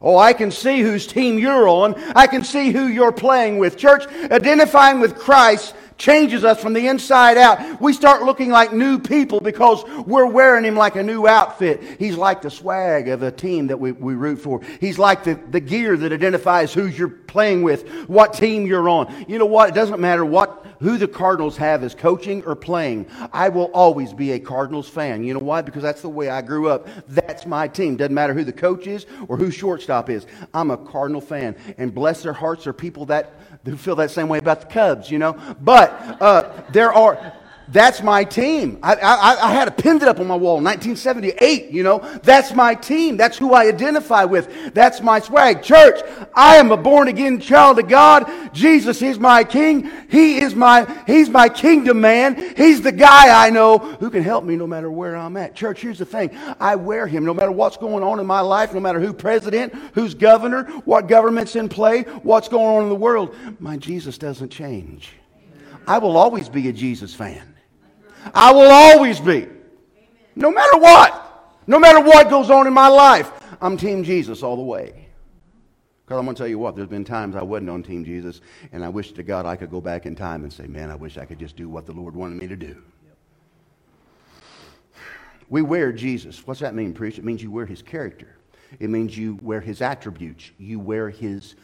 Oh, 0.00 0.16
I 0.16 0.32
can 0.32 0.50
see 0.50 0.80
whose 0.80 1.06
team 1.06 1.38
you're 1.38 1.68
on. 1.68 1.94
I 2.16 2.26
can 2.26 2.42
see 2.42 2.72
who 2.72 2.88
you're 2.88 3.12
playing 3.12 3.58
with. 3.58 3.76
Church, 3.76 4.06
identifying 4.06 4.98
with 4.98 5.16
Christ 5.16 5.74
changes 6.02 6.42
us 6.42 6.60
from 6.60 6.72
the 6.72 6.88
inside 6.88 7.38
out. 7.38 7.80
We 7.80 7.92
start 7.92 8.24
looking 8.24 8.50
like 8.50 8.72
new 8.72 8.98
people 8.98 9.40
because 9.40 9.84
we're 10.04 10.26
wearing 10.26 10.64
him 10.64 10.74
like 10.74 10.96
a 10.96 11.02
new 11.02 11.28
outfit. 11.28 11.80
He's 12.00 12.16
like 12.16 12.42
the 12.42 12.50
swag 12.50 13.06
of 13.06 13.22
a 13.22 13.30
team 13.30 13.68
that 13.68 13.78
we, 13.78 13.92
we 13.92 14.14
root 14.14 14.40
for. 14.40 14.60
He's 14.80 14.98
like 14.98 15.22
the, 15.22 15.38
the 15.50 15.60
gear 15.60 15.96
that 15.96 16.12
identifies 16.12 16.74
who 16.74 16.86
you're 16.86 17.08
playing 17.08 17.62
with, 17.62 17.88
what 18.08 18.32
team 18.32 18.66
you're 18.66 18.88
on. 18.88 19.26
You 19.28 19.38
know 19.38 19.46
what? 19.46 19.68
It 19.68 19.76
doesn't 19.76 20.00
matter 20.00 20.24
what 20.24 20.71
who 20.82 20.98
the 20.98 21.08
Cardinals 21.08 21.56
have 21.56 21.82
as 21.82 21.94
coaching 21.94 22.44
or 22.44 22.54
playing. 22.54 23.06
I 23.32 23.48
will 23.48 23.70
always 23.72 24.12
be 24.12 24.32
a 24.32 24.38
Cardinals 24.40 24.88
fan. 24.88 25.24
You 25.24 25.34
know 25.34 25.40
why? 25.40 25.62
Because 25.62 25.82
that's 25.82 26.02
the 26.02 26.08
way 26.08 26.28
I 26.28 26.42
grew 26.42 26.68
up. 26.68 26.88
That's 27.08 27.46
my 27.46 27.68
team. 27.68 27.96
Doesn't 27.96 28.14
matter 28.14 28.34
who 28.34 28.44
the 28.44 28.52
coach 28.52 28.86
is 28.86 29.06
or 29.28 29.36
who 29.36 29.50
shortstop 29.50 30.10
is. 30.10 30.26
I'm 30.52 30.70
a 30.70 30.76
Cardinal 30.76 31.20
fan. 31.20 31.56
And 31.78 31.94
bless 31.94 32.22
their 32.22 32.32
hearts 32.32 32.66
are 32.66 32.72
people 32.72 33.06
that 33.06 33.34
who 33.64 33.76
feel 33.76 33.94
that 33.96 34.10
same 34.10 34.28
way 34.28 34.38
about 34.38 34.60
the 34.60 34.66
Cubs, 34.66 35.10
you 35.10 35.18
know. 35.18 35.38
But 35.60 35.90
uh, 36.20 36.62
there 36.72 36.92
are 36.92 37.32
That's 37.72 38.02
my 38.02 38.22
team. 38.22 38.78
I, 38.82 38.96
I, 38.96 39.48
I 39.48 39.52
had 39.52 39.66
it 39.66 39.78
pinned 39.78 40.02
it 40.02 40.08
up 40.08 40.20
on 40.20 40.26
my 40.26 40.36
wall 40.36 40.58
in 40.58 40.64
1978, 40.64 41.70
you 41.70 41.82
know. 41.82 42.00
That's 42.22 42.52
my 42.54 42.74
team. 42.74 43.16
That's 43.16 43.38
who 43.38 43.54
I 43.54 43.66
identify 43.66 44.24
with. 44.24 44.74
That's 44.74 45.00
my 45.00 45.20
swag. 45.20 45.62
Church, 45.62 46.00
I 46.34 46.56
am 46.56 46.70
a 46.70 46.76
born 46.76 47.08
again 47.08 47.40
child 47.40 47.78
of 47.78 47.88
God. 47.88 48.30
Jesus 48.52 49.00
is 49.00 49.18
my 49.18 49.42
king. 49.42 49.90
He 50.10 50.40
is 50.40 50.54
my, 50.54 50.86
he's 51.06 51.30
my 51.30 51.48
kingdom 51.48 52.02
man. 52.02 52.54
He's 52.58 52.82
the 52.82 52.92
guy 52.92 53.46
I 53.46 53.48
know 53.48 53.78
who 53.78 54.10
can 54.10 54.22
help 54.22 54.44
me 54.44 54.54
no 54.54 54.66
matter 54.66 54.90
where 54.90 55.16
I'm 55.16 55.38
at. 55.38 55.54
Church, 55.54 55.80
here's 55.80 55.98
the 55.98 56.04
thing. 56.04 56.30
I 56.60 56.76
wear 56.76 57.06
him 57.06 57.24
no 57.24 57.32
matter 57.32 57.52
what's 57.52 57.78
going 57.78 58.04
on 58.04 58.20
in 58.20 58.26
my 58.26 58.40
life, 58.40 58.74
no 58.74 58.80
matter 58.80 59.00
who 59.00 59.14
president, 59.14 59.74
who's 59.94 60.12
governor, 60.12 60.64
what 60.84 61.08
government's 61.08 61.56
in 61.56 61.70
play, 61.70 62.02
what's 62.22 62.48
going 62.48 62.76
on 62.76 62.82
in 62.82 62.88
the 62.90 62.94
world. 62.94 63.34
My 63.60 63.78
Jesus 63.78 64.18
doesn't 64.18 64.50
change. 64.50 65.08
I 65.86 65.98
will 65.98 66.18
always 66.18 66.50
be 66.50 66.68
a 66.68 66.72
Jesus 66.72 67.14
fan. 67.14 67.51
I 68.34 68.52
will 68.52 68.70
always 68.70 69.20
be. 69.20 69.48
No 70.34 70.50
matter 70.50 70.78
what. 70.78 71.18
No 71.66 71.78
matter 71.78 72.00
what 72.00 72.30
goes 72.30 72.50
on 72.50 72.66
in 72.66 72.72
my 72.72 72.88
life. 72.88 73.30
I'm 73.60 73.76
Team 73.76 74.02
Jesus 74.02 74.42
all 74.42 74.56
the 74.56 74.62
way. 74.62 75.08
Because 76.04 76.18
I'm 76.18 76.24
going 76.24 76.34
to 76.34 76.40
tell 76.40 76.48
you 76.48 76.58
what, 76.58 76.74
there's 76.74 76.88
been 76.88 77.04
times 77.04 77.36
I 77.36 77.42
wasn't 77.42 77.70
on 77.70 77.82
Team 77.82 78.04
Jesus, 78.04 78.40
and 78.72 78.84
I 78.84 78.88
wish 78.88 79.12
to 79.12 79.22
God 79.22 79.46
I 79.46 79.56
could 79.56 79.70
go 79.70 79.80
back 79.80 80.04
in 80.04 80.16
time 80.16 80.42
and 80.42 80.52
say, 80.52 80.66
man, 80.66 80.90
I 80.90 80.96
wish 80.96 81.16
I 81.16 81.24
could 81.24 81.38
just 81.38 81.56
do 81.56 81.68
what 81.68 81.86
the 81.86 81.92
Lord 81.92 82.16
wanted 82.16 82.40
me 82.40 82.48
to 82.48 82.56
do. 82.56 82.82
We 85.48 85.62
wear 85.62 85.92
Jesus. 85.92 86.46
What's 86.46 86.60
that 86.60 86.74
mean, 86.74 86.92
preach? 86.92 87.18
It 87.18 87.24
means 87.24 87.42
you 87.42 87.50
wear 87.50 87.66
his 87.66 87.82
character. 87.82 88.36
It 88.80 88.90
means 88.90 89.16
you 89.16 89.38
wear 89.42 89.60
his 89.60 89.80
attributes. 89.80 90.50
You 90.58 90.80
wear 90.80 91.10
his 91.10 91.54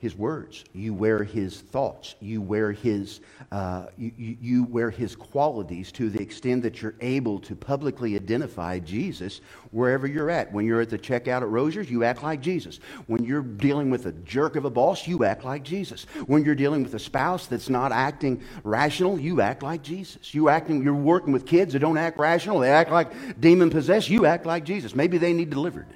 his 0.00 0.16
words. 0.16 0.64
You 0.72 0.94
wear 0.94 1.22
his 1.22 1.60
thoughts. 1.60 2.14
You 2.20 2.40
wear 2.40 2.72
his, 2.72 3.20
uh, 3.52 3.86
you, 3.98 4.12
you 4.16 4.64
wear 4.64 4.88
his 4.88 5.14
qualities 5.14 5.92
to 5.92 6.08
the 6.08 6.22
extent 6.22 6.62
that 6.62 6.80
you're 6.80 6.94
able 7.02 7.38
to 7.40 7.54
publicly 7.54 8.14
identify 8.16 8.78
Jesus 8.78 9.42
wherever 9.72 10.06
you're 10.06 10.30
at. 10.30 10.50
When 10.52 10.64
you're 10.64 10.80
at 10.80 10.88
the 10.88 10.98
checkout 10.98 11.42
at 11.42 11.48
Rozier's, 11.48 11.90
you 11.90 12.02
act 12.02 12.22
like 12.22 12.40
Jesus. 12.40 12.80
When 13.08 13.24
you're 13.24 13.42
dealing 13.42 13.90
with 13.90 14.06
a 14.06 14.12
jerk 14.12 14.56
of 14.56 14.64
a 14.64 14.70
boss, 14.70 15.06
you 15.06 15.22
act 15.24 15.44
like 15.44 15.64
Jesus. 15.64 16.04
When 16.26 16.46
you're 16.46 16.54
dealing 16.54 16.82
with 16.82 16.94
a 16.94 16.98
spouse 16.98 17.46
that's 17.46 17.68
not 17.68 17.92
acting 17.92 18.42
rational, 18.64 19.20
you 19.20 19.42
act 19.42 19.62
like 19.62 19.82
Jesus. 19.82 20.34
You 20.34 20.48
acting, 20.48 20.82
you're 20.82 20.94
working 20.94 21.34
with 21.34 21.44
kids 21.44 21.74
that 21.74 21.80
don't 21.80 21.98
act 21.98 22.18
rational, 22.18 22.60
they 22.60 22.70
act 22.70 22.90
like 22.90 23.38
demon 23.38 23.68
possessed, 23.68 24.08
you 24.08 24.24
act 24.24 24.46
like 24.46 24.64
Jesus. 24.64 24.94
Maybe 24.94 25.18
they 25.18 25.34
need 25.34 25.50
delivered 25.50 25.86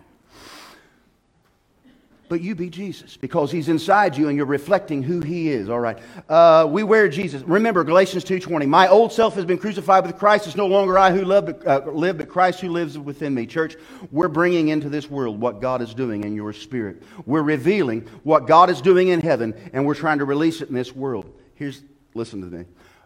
but 2.28 2.40
you 2.40 2.54
be 2.54 2.70
Jesus 2.70 3.16
because 3.16 3.50
he's 3.50 3.68
inside 3.68 4.16
you 4.16 4.28
and 4.28 4.36
you're 4.36 4.46
reflecting 4.46 5.02
who 5.02 5.20
he 5.20 5.50
is. 5.50 5.68
All 5.68 5.80
right. 5.80 5.98
Uh, 6.28 6.66
we 6.68 6.82
wear 6.82 7.08
Jesus. 7.08 7.42
Remember 7.42 7.84
Galatians 7.84 8.24
2.20. 8.24 8.66
My 8.66 8.88
old 8.88 9.12
self 9.12 9.34
has 9.34 9.44
been 9.44 9.58
crucified 9.58 10.06
with 10.06 10.18
Christ. 10.18 10.46
It's 10.46 10.56
no 10.56 10.66
longer 10.66 10.98
I 10.98 11.10
who 11.12 11.24
love, 11.24 11.62
uh, 11.66 11.80
live, 11.86 12.18
but 12.18 12.28
Christ 12.28 12.60
who 12.60 12.70
lives 12.70 12.98
within 12.98 13.34
me. 13.34 13.46
Church, 13.46 13.76
we're 14.10 14.28
bringing 14.28 14.68
into 14.68 14.88
this 14.88 15.10
world 15.10 15.40
what 15.40 15.60
God 15.60 15.82
is 15.82 15.94
doing 15.94 16.24
in 16.24 16.34
your 16.34 16.52
spirit. 16.52 17.02
We're 17.26 17.42
revealing 17.42 18.08
what 18.22 18.46
God 18.46 18.70
is 18.70 18.80
doing 18.80 19.08
in 19.08 19.20
heaven 19.20 19.54
and 19.72 19.86
we're 19.86 19.94
trying 19.94 20.18
to 20.18 20.24
release 20.24 20.60
it 20.60 20.68
in 20.68 20.74
this 20.74 20.94
world. 20.94 21.30
Here's, 21.54 21.82
listen 22.14 22.40
to 22.40 22.46
me. 22.46 22.64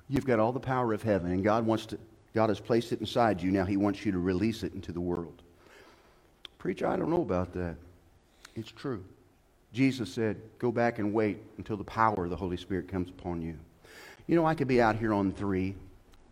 You've 0.09 0.27
got 0.27 0.39
all 0.39 0.53
the 0.53 0.61
power 0.61 0.93
of 0.93 1.03
heaven 1.03 1.33
and 1.33 1.43
God 1.43 1.67
wants 1.67 1.87
to, 1.87 1.99
God 2.35 2.49
has 2.51 2.61
placed 2.61 2.93
it 2.93 3.01
inside 3.01 3.43
you. 3.43 3.51
Now 3.51 3.65
he 3.65 3.77
wants 3.77 4.07
you 4.07 4.13
to 4.13 4.19
release 4.19 4.63
it 4.63 4.75
into 4.75 4.93
the 4.93 5.01
world. 5.01 5.43
Preacher, 6.59 6.87
I 6.87 6.97
don't 6.97 7.11
know 7.11 7.23
about 7.23 7.53
that. 7.55 7.77
It's 8.59 8.73
true. 8.73 9.05
Jesus 9.73 10.13
said, 10.13 10.37
Go 10.59 10.73
back 10.73 10.99
and 10.99 11.15
wait 11.15 11.39
until 11.59 11.77
the 11.77 11.85
power 11.85 12.25
of 12.25 12.31
the 12.31 12.37
Holy 12.37 12.57
Spirit 12.57 12.89
comes 12.89 13.09
upon 13.09 13.41
you. 13.41 13.55
You 14.27 14.35
know, 14.35 14.45
I 14.45 14.55
could 14.55 14.67
be 14.67 14.83
out 14.83 14.97
here 14.97 15.15
on 15.15 15.33
three, 15.33 15.77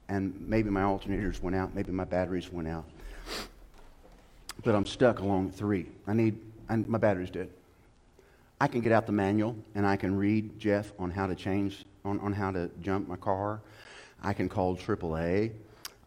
and 0.09 0.35
maybe 0.41 0.69
my 0.69 0.83
alternators 0.83 1.41
went 1.41 1.55
out, 1.55 1.75
maybe 1.75 1.93
my 1.93 2.05
batteries 2.05 2.53
went 2.53 2.67
out, 2.67 2.85
but 4.65 4.75
I'm 4.75 4.87
stuck 4.87 5.21
along 5.21 5.53
three. 5.53 5.87
I 6.09 6.15
need, 6.15 6.37
and 6.69 6.89
my 6.89 6.99
battery's 6.99 7.31
dead. 7.31 7.49
I 8.61 8.67
can 8.67 8.81
get 8.81 8.91
out 8.91 9.07
the 9.07 9.13
manual 9.13 9.55
and 9.75 9.87
I 9.87 9.97
can 9.97 10.17
read 10.17 10.59
Jeff 10.59 10.93
on 10.99 11.11
how 11.11 11.27
to 11.27 11.35
change, 11.35 11.85
on, 12.05 12.19
on 12.21 12.33
how 12.33 12.51
to 12.51 12.71
jump 12.81 13.07
my 13.07 13.17
car. 13.17 13.61
I 14.23 14.33
can 14.33 14.49
call 14.49 14.77
AAA. 14.77 15.53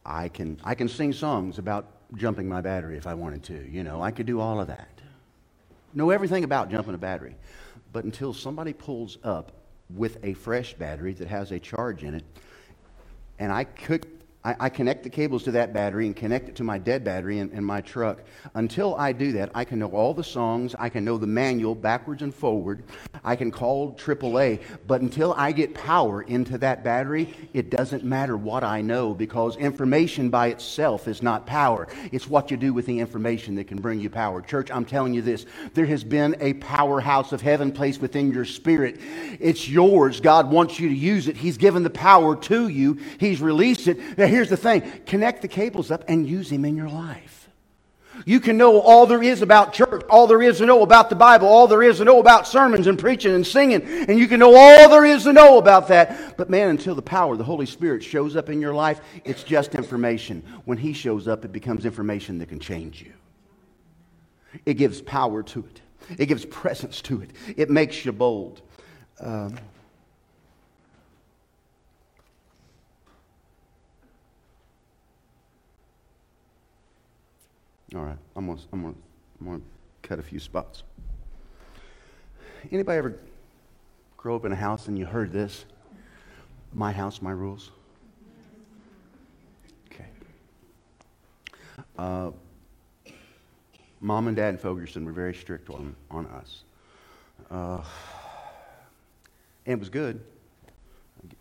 I 0.06 0.30
can, 0.30 0.60
I 0.64 0.74
can 0.74 0.90
sing 0.90 1.14
songs 1.14 1.60
about 1.60 1.86
jumping 2.16 2.50
my 2.50 2.60
battery 2.60 2.98
if 2.98 3.06
I 3.06 3.14
wanted 3.14 3.44
to. 3.44 3.70
You 3.70 3.84
know, 3.84 4.02
I 4.02 4.10
could 4.10 4.26
do 4.26 4.40
all 4.40 4.60
of 4.60 4.68
that 4.68 4.99
know 5.94 6.10
everything 6.10 6.44
about 6.44 6.70
jumping 6.70 6.94
a 6.94 6.98
battery. 6.98 7.36
But 7.92 8.04
until 8.04 8.34
somebody 8.34 8.74
pulls 8.74 9.18
up 9.24 9.52
with 9.90 10.18
a 10.24 10.34
fresh 10.34 10.74
battery 10.76 11.14
that 11.14 11.28
has 11.28 11.52
a 11.52 11.60
charge 11.60 12.04
in 12.04 12.14
it, 12.14 12.24
and 13.40 13.52
I 13.52 13.64
could 13.64 14.19
I, 14.42 14.56
I, 14.58 14.70
connect 14.70 15.04
the 15.04 15.10
cables 15.10 15.44
to 15.44 15.52
that 15.52 15.74
battery 15.74 16.06
and 16.06 16.16
connect 16.16 16.48
it 16.48 16.56
to 16.56 16.64
my 16.64 16.78
dead 16.78 17.04
battery 17.04 17.40
in, 17.40 17.52
in, 17.52 17.62
my 17.62 17.82
truck. 17.82 18.20
Until 18.54 18.96
I 18.96 19.12
do 19.12 19.34
that, 19.34 19.52
I 19.54 19.66
can 19.66 19.80
know 19.80 19.90
all 19.90 20.14
the 20.14 20.24
songs. 20.24 20.74
I 20.80 20.88
can 20.88 21.04
know 21.04 21.18
the 21.18 21.28
manual 21.28 21.76
backwards 21.76 22.22
and 22.22 22.34
forward. 22.34 22.84
I 23.22 23.36
can 23.36 23.52
call 23.52 23.94
AAA. 23.96 24.62
But 24.88 25.02
until 25.02 25.34
I 25.34 25.52
get 25.52 25.74
power 25.74 26.22
into 26.22 26.58
that 26.60 26.86
battery, 26.86 27.34
it 27.54 27.70
doesn't 27.70 28.06
matter 28.06 28.38
what 28.38 28.64
I 28.64 28.80
know 28.80 29.14
because 29.14 29.58
information 29.58 30.30
by 30.30 30.48
itself 30.48 31.10
is 31.10 31.22
not 31.22 31.46
power. 31.46 31.90
It's 32.14 32.30
what 32.30 32.50
you 32.50 32.56
do 32.56 32.74
with 32.74 32.86
the 32.86 32.98
information 32.98 33.56
that 33.56 33.68
can 33.68 33.82
bring 33.82 34.00
you 34.00 34.10
power. 34.10 34.42
Church, 34.42 34.72
I'm 34.72 34.86
telling 34.86 35.14
you 35.14 35.22
this 35.22 35.46
there 35.74 35.86
has 35.86 36.06
been 36.06 36.38
a 36.40 36.54
powerhouse 36.54 37.34
of 37.34 37.42
heaven 37.42 37.74
placed 37.74 38.00
within 38.00 38.32
your 38.32 38.46
spirit. 38.46 39.02
It's 39.42 39.68
yours. 39.68 40.22
God 40.22 40.50
wants 40.50 40.80
you 40.80 40.88
to 40.88 40.96
use 40.96 41.28
it. 41.28 41.36
He's 41.36 41.58
given 41.58 41.84
the 41.84 41.90
power 41.90 42.38
to 42.38 42.70
you, 42.70 43.00
He's 43.20 43.42
released 43.42 43.90
it 43.90 44.00
here's 44.30 44.50
the 44.50 44.58
thing 44.58 44.82
connect 45.06 45.42
the 45.42 45.48
cables 45.48 45.92
up 45.92 46.04
and 46.08 46.28
use 46.28 46.52
Him 46.52 46.66
in 46.66 46.76
your 46.76 46.90
life. 46.90 47.40
You 48.26 48.40
can 48.40 48.58
know 48.58 48.82
all 48.82 49.06
there 49.06 49.24
is 49.24 49.42
about 49.42 49.74
church, 49.74 50.04
all 50.10 50.28
there 50.28 50.42
is 50.42 50.58
to 50.58 50.66
know 50.66 50.82
about 50.82 51.10
the 51.10 51.16
Bible, 51.16 51.48
all 51.48 51.68
there 51.68 51.84
is 51.84 51.98
to 51.98 52.06
know 52.06 52.20
about 52.20 52.48
sermons 52.48 52.88
and 52.88 53.00
preaching 53.00 53.34
and 53.34 53.46
singing, 53.46 53.82
and 53.82 54.20
you 54.20 54.28
can 54.28 54.40
know 54.40 54.56
all 54.56 54.90
there 54.90 55.06
is 55.06 55.24
to 55.24 55.34
know 55.34 55.58
about 55.58 55.88
that. 55.88 56.36
But 56.38 56.50
man, 56.50 56.70
until 56.70 56.96
the 56.96 57.02
power 57.02 57.34
of 57.34 57.38
the 57.38 57.44
Holy 57.44 57.66
Spirit 57.66 58.04
shows 58.04 58.36
up 58.36 58.50
in 58.50 58.60
your 58.60 58.74
life, 58.74 59.00
it's 59.24 59.44
just 59.44 59.76
information. 59.76 60.44
When 60.66 60.78
He 60.78 60.94
shows 60.94 61.28
up, 61.28 61.46
it 61.46 61.52
becomes 61.52 61.86
information 61.86 62.40
that 62.40 62.50
can 62.50 62.60
change 62.60 63.02
you. 63.02 63.14
It 64.66 64.74
gives 64.74 65.02
power 65.02 65.44
to 65.44 65.60
it, 65.60 65.82
it 66.18 66.26
gives 66.26 66.46
presence 66.46 67.02
to 67.04 67.22
it, 67.22 67.32
it 67.56 67.70
makes 67.70 68.04
you 68.04 68.12
bold. 68.12 68.62
Um, 69.20 69.58
All 77.96 78.04
right, 78.04 78.18
I'm 78.36 78.46
gonna, 78.46 78.62
I'm 78.72 78.82
gonna, 78.84 78.94
I'm 79.40 79.46
gonna 79.48 79.62
cut 80.04 80.20
a 80.20 80.22
few 80.22 80.40
spots. 80.40 80.84
Anybody 82.72 82.98
ever 83.00 83.20
grow 84.16 84.36
up 84.36 84.46
in 84.46 84.52
a 84.52 84.56
house 84.56 84.88
and 84.88 84.98
you 84.98 85.06
heard 85.06 85.32
this? 85.32 85.66
My 86.72 86.92
house, 86.92 87.20
my 87.20 87.32
rules. 87.32 87.72
Okay. 89.92 90.06
Uh, 91.98 92.30
Mom 94.02 94.28
and 94.28 94.38
Dad 94.38 94.50
in 94.50 94.58
Fogerson 94.60 95.04
were 95.04 95.12
very 95.12 95.34
strict 95.34 95.72
on, 95.72 95.96
on 96.12 96.28
us. 96.28 96.64
Uh, 97.50 97.82
and 99.66 99.74
it 99.74 99.80
was 99.80 99.90
good. 99.90 100.22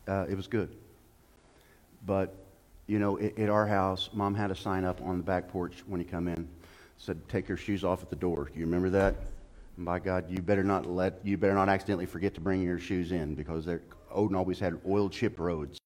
Uh, 0.06 0.24
it 0.30 0.34
was 0.34 0.46
good. 0.46 0.74
But 2.06 2.34
you 2.88 2.98
know, 2.98 3.18
at, 3.18 3.50
our 3.50 3.66
house, 3.66 4.08
mom 4.14 4.34
had 4.34 4.50
a 4.50 4.56
sign 4.56 4.84
up 4.84 5.00
on 5.02 5.18
the 5.18 5.22
back 5.22 5.48
porch 5.48 5.84
when 5.86 6.00
you 6.00 6.06
come 6.06 6.26
in, 6.26 6.48
said, 6.96 7.20
"Take 7.28 7.46
your 7.46 7.58
shoes 7.58 7.84
off 7.84 8.02
at 8.02 8.10
the 8.10 8.16
door." 8.16 8.46
Do 8.52 8.58
you 8.58 8.64
remember 8.64 8.90
that? 8.90 9.14
And 9.76 9.84
by 9.84 9.98
God, 10.00 10.24
you 10.28 10.38
better 10.40 10.64
not 10.64 10.86
let 10.86 11.20
you 11.22 11.36
better 11.36 11.54
not 11.54 11.68
accidentally 11.68 12.06
forget 12.06 12.34
to 12.34 12.40
bring 12.40 12.62
your 12.62 12.78
shoes 12.78 13.12
in 13.12 13.34
because 13.34 13.68
Odin 14.10 14.34
always 14.34 14.58
had 14.58 14.80
oil 14.88 15.10
chip 15.10 15.38
roads, 15.38 15.78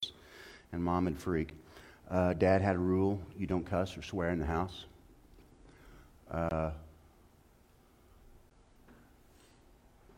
and 0.72 0.82
mom 0.82 1.04
would 1.04 1.18
freak. 1.18 1.50
Uh, 2.08 2.34
Dad 2.34 2.62
had 2.62 2.76
a 2.76 2.78
rule: 2.78 3.20
you 3.36 3.48
don't 3.48 3.66
cuss 3.66 3.98
or 3.98 4.02
swear 4.02 4.30
in 4.30 4.38
the 4.38 4.46
house. 4.46 4.84
Uh, 6.30 6.70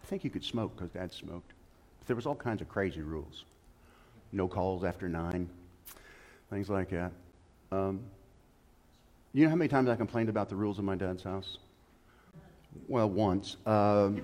I 0.03 0.07
think 0.07 0.23
you 0.23 0.29
could 0.29 0.45
smoke 0.45 0.77
because 0.77 0.91
Dad 0.91 1.15
smoked. 1.15 1.51
But 1.99 2.09
there 2.09 2.17
was 2.17 2.27
all 2.27 2.35
kinds 2.35 2.61
of 2.61 2.69
crazy 2.69 3.01
rules. 3.01 3.45
No 4.33 4.47
calls 4.47 4.85
after 4.85 5.09
nine 5.09 5.49
things 6.55 6.71
like 6.71 6.89
that. 6.89 7.11
Um, 7.73 7.99
you 9.33 9.43
know 9.43 9.51
how 9.51 9.57
many 9.57 9.67
times 9.67 9.89
I 9.89 9.97
complained 9.97 10.29
about 10.29 10.49
the 10.49 10.55
rules 10.55 10.79
of 10.79 10.85
my 10.85 10.95
dad's 10.95 11.25
house? 11.25 11.59
Well, 12.87 13.11
once. 13.11 13.57
Um, 13.67 14.23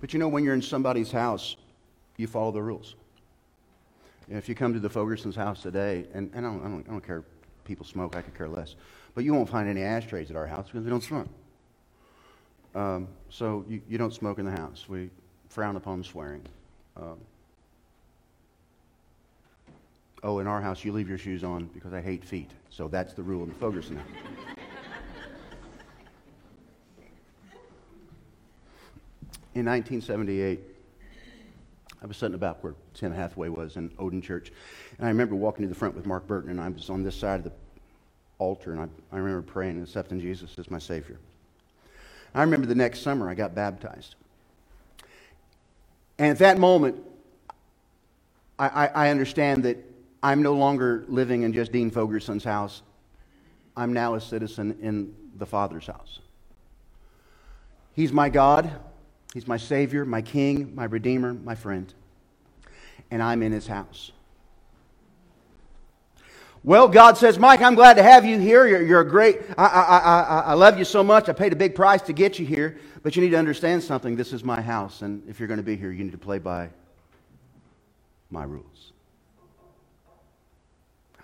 but 0.00 0.12
you 0.12 0.20
know, 0.20 0.28
when 0.28 0.44
you're 0.44 0.54
in 0.54 0.62
somebody's 0.62 1.10
house, 1.10 1.56
you 2.16 2.28
follow 2.28 2.52
the 2.52 2.62
rules. 2.62 2.94
If 4.28 4.48
you 4.48 4.54
come 4.54 4.72
to 4.72 4.78
the 4.78 4.88
Fogerson's 4.88 5.34
house 5.34 5.60
today, 5.60 6.06
and, 6.14 6.30
and 6.32 6.46
I, 6.46 6.50
don't, 6.50 6.60
I, 6.60 6.68
don't, 6.68 6.86
I 6.86 6.92
don't 6.92 7.04
care 7.04 7.18
if 7.18 7.24
people 7.64 7.84
smoke, 7.84 8.14
I 8.14 8.22
could 8.22 8.36
care 8.36 8.48
less, 8.48 8.76
but 9.16 9.24
you 9.24 9.34
won't 9.34 9.48
find 9.48 9.68
any 9.68 9.82
ashtrays 9.82 10.30
at 10.30 10.36
our 10.36 10.46
house 10.46 10.66
because 10.66 10.84
we 10.84 10.90
don't 10.90 11.02
smoke. 11.02 11.26
Um, 12.76 13.08
so 13.30 13.64
you, 13.68 13.82
you 13.88 13.98
don't 13.98 14.14
smoke 14.14 14.38
in 14.38 14.44
the 14.44 14.52
house. 14.52 14.84
We 14.88 15.10
frown 15.48 15.74
upon 15.74 16.04
swearing. 16.04 16.42
Um, 17.00 17.18
oh, 20.22 20.38
in 20.40 20.46
our 20.46 20.60
house, 20.60 20.84
you 20.84 20.92
leave 20.92 21.08
your 21.08 21.18
shoes 21.18 21.44
on 21.44 21.66
because 21.74 21.92
I 21.92 22.00
hate 22.00 22.24
feet. 22.24 22.50
So 22.70 22.88
that's 22.88 23.14
the 23.14 23.22
rule 23.22 23.44
in 23.44 23.48
the 23.50 23.54
Fogerson. 23.54 23.98
in 29.54 29.64
1978, 29.64 30.60
I 32.00 32.06
was 32.06 32.16
sitting 32.16 32.34
about 32.34 32.62
where 32.62 32.74
Tim 32.94 33.12
Hathaway 33.12 33.48
was 33.48 33.76
in 33.76 33.90
Odin 33.98 34.22
Church. 34.22 34.52
And 34.98 35.06
I 35.06 35.10
remember 35.10 35.34
walking 35.34 35.64
to 35.64 35.68
the 35.68 35.74
front 35.74 35.94
with 35.94 36.06
Mark 36.06 36.26
Burton, 36.26 36.50
and 36.50 36.60
I 36.60 36.68
was 36.68 36.90
on 36.90 37.02
this 37.02 37.16
side 37.16 37.40
of 37.40 37.44
the 37.44 37.52
altar, 38.38 38.72
and 38.72 38.80
I, 38.80 38.88
I 39.12 39.18
remember 39.18 39.42
praying 39.42 39.76
and 39.76 39.82
accepting 39.82 40.20
Jesus 40.20 40.56
as 40.58 40.70
my 40.70 40.78
Savior. 40.78 41.18
I 42.34 42.42
remember 42.42 42.66
the 42.66 42.74
next 42.74 43.00
summer 43.00 43.28
I 43.28 43.34
got 43.34 43.54
baptized. 43.54 44.14
And 46.18 46.30
at 46.30 46.38
that 46.38 46.58
moment, 46.58 46.96
I, 48.58 48.68
I, 48.68 48.86
I 48.86 49.10
understand 49.10 49.64
that 49.64 49.78
I'm 50.22 50.42
no 50.42 50.54
longer 50.54 51.04
living 51.08 51.42
in 51.42 51.52
just 51.52 51.70
Dean 51.70 51.90
Fogerson's 51.90 52.44
house. 52.44 52.82
I'm 53.76 53.92
now 53.92 54.14
a 54.14 54.20
citizen 54.20 54.76
in 54.82 55.14
the 55.36 55.46
Father's 55.46 55.86
house. 55.86 56.18
He's 57.94 58.12
my 58.12 58.28
God. 58.28 58.70
He's 59.32 59.46
my 59.46 59.56
Savior, 59.56 60.04
my 60.04 60.22
King, 60.22 60.74
my 60.74 60.84
Redeemer, 60.84 61.34
my 61.34 61.54
friend. 61.54 61.92
And 63.10 63.22
I'm 63.22 63.42
in 63.42 63.52
His 63.52 63.66
house. 63.66 64.10
Well, 66.68 66.86
God 66.86 67.16
says, 67.16 67.38
Mike, 67.38 67.62
I'm 67.62 67.74
glad 67.74 67.94
to 67.94 68.02
have 68.02 68.26
you 68.26 68.38
here. 68.38 68.66
You're, 68.66 68.82
you're 68.82 69.00
a 69.00 69.08
great, 69.08 69.40
I, 69.56 69.64
I, 69.64 69.98
I, 69.98 70.40
I 70.48 70.52
love 70.52 70.78
you 70.78 70.84
so 70.84 71.02
much. 71.02 71.30
I 71.30 71.32
paid 71.32 71.54
a 71.54 71.56
big 71.56 71.74
price 71.74 72.02
to 72.02 72.12
get 72.12 72.38
you 72.38 72.44
here. 72.44 72.76
But 73.02 73.16
you 73.16 73.22
need 73.22 73.30
to 73.30 73.38
understand 73.38 73.82
something. 73.82 74.16
This 74.16 74.34
is 74.34 74.44
my 74.44 74.60
house. 74.60 75.00
And 75.00 75.26
if 75.26 75.40
you're 75.40 75.48
going 75.48 75.60
to 75.60 75.64
be 75.64 75.76
here, 75.76 75.90
you 75.90 76.04
need 76.04 76.12
to 76.12 76.18
play 76.18 76.38
by 76.38 76.68
my 78.30 78.44
rules. 78.44 78.92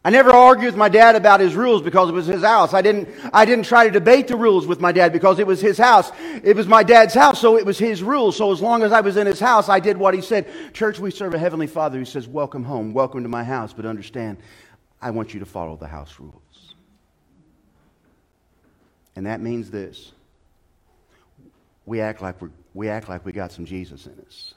I 0.03 0.09
never 0.09 0.31
argued 0.31 0.67
with 0.67 0.77
my 0.77 0.89
dad 0.89 1.15
about 1.15 1.41
his 1.41 1.55
rules 1.55 1.83
because 1.83 2.09
it 2.09 2.13
was 2.13 2.25
his 2.25 2.43
house. 2.43 2.73
I 2.73 2.81
didn't, 2.81 3.11
I 3.31 3.45
didn't 3.45 3.67
try 3.67 3.85
to 3.85 3.91
debate 3.91 4.29
the 4.29 4.37
rules 4.37 4.67
with 4.67 4.81
my 4.81 4.93
dad 4.93 5.13
because 5.13 5.39
it 5.39 5.47
was 5.47 5.61
his 5.61 5.77
house. 5.77 6.11
It 6.43 6.57
was 6.57 6.67
my 6.67 6.83
dad's 6.83 7.13
house, 7.13 7.39
so 7.39 7.59
it 7.59 7.67
was 7.67 7.79
his 7.79 8.03
rules. 8.03 8.37
So 8.37 8.51
as 8.51 8.63
long 8.63 8.83
as 8.83 8.93
I 8.93 9.03
was 9.03 9.19
in 9.19 9.27
his 9.27 9.41
house, 9.41 9.69
I 9.69 9.79
did 9.79 9.99
what 9.99 10.15
he 10.15 10.23
said. 10.23 10.47
Church, 10.73 10.99
we 10.99 11.11
serve 11.11 11.35
a 11.35 11.39
heavenly 11.39 11.67
father 11.67 11.99
who 11.99 12.07
says, 12.07 12.27
Welcome 12.27 12.65
home, 12.65 12.95
welcome 12.95 13.23
to 13.23 13.29
my 13.29 13.45
house, 13.45 13.75
but 13.75 13.85
understand, 13.85 14.39
I 15.05 15.11
want 15.11 15.35
you 15.35 15.41
to 15.41 15.47
follow 15.47 15.77
the 15.77 15.87
house 15.87 16.19
rules. 16.19 16.75
And 19.15 19.27
that 19.27 19.43
means 19.43 19.71
this 19.71 20.13
we 21.85 22.01
act 22.01 22.23
like, 22.23 22.41
we 22.41 22.49
we 22.73 22.89
act 22.89 23.11
like 23.11 23.27
we 23.27 23.31
got 23.33 23.53
some 23.53 23.67
Jesus 23.67 24.07
in 24.07 24.19
us. 24.27 24.55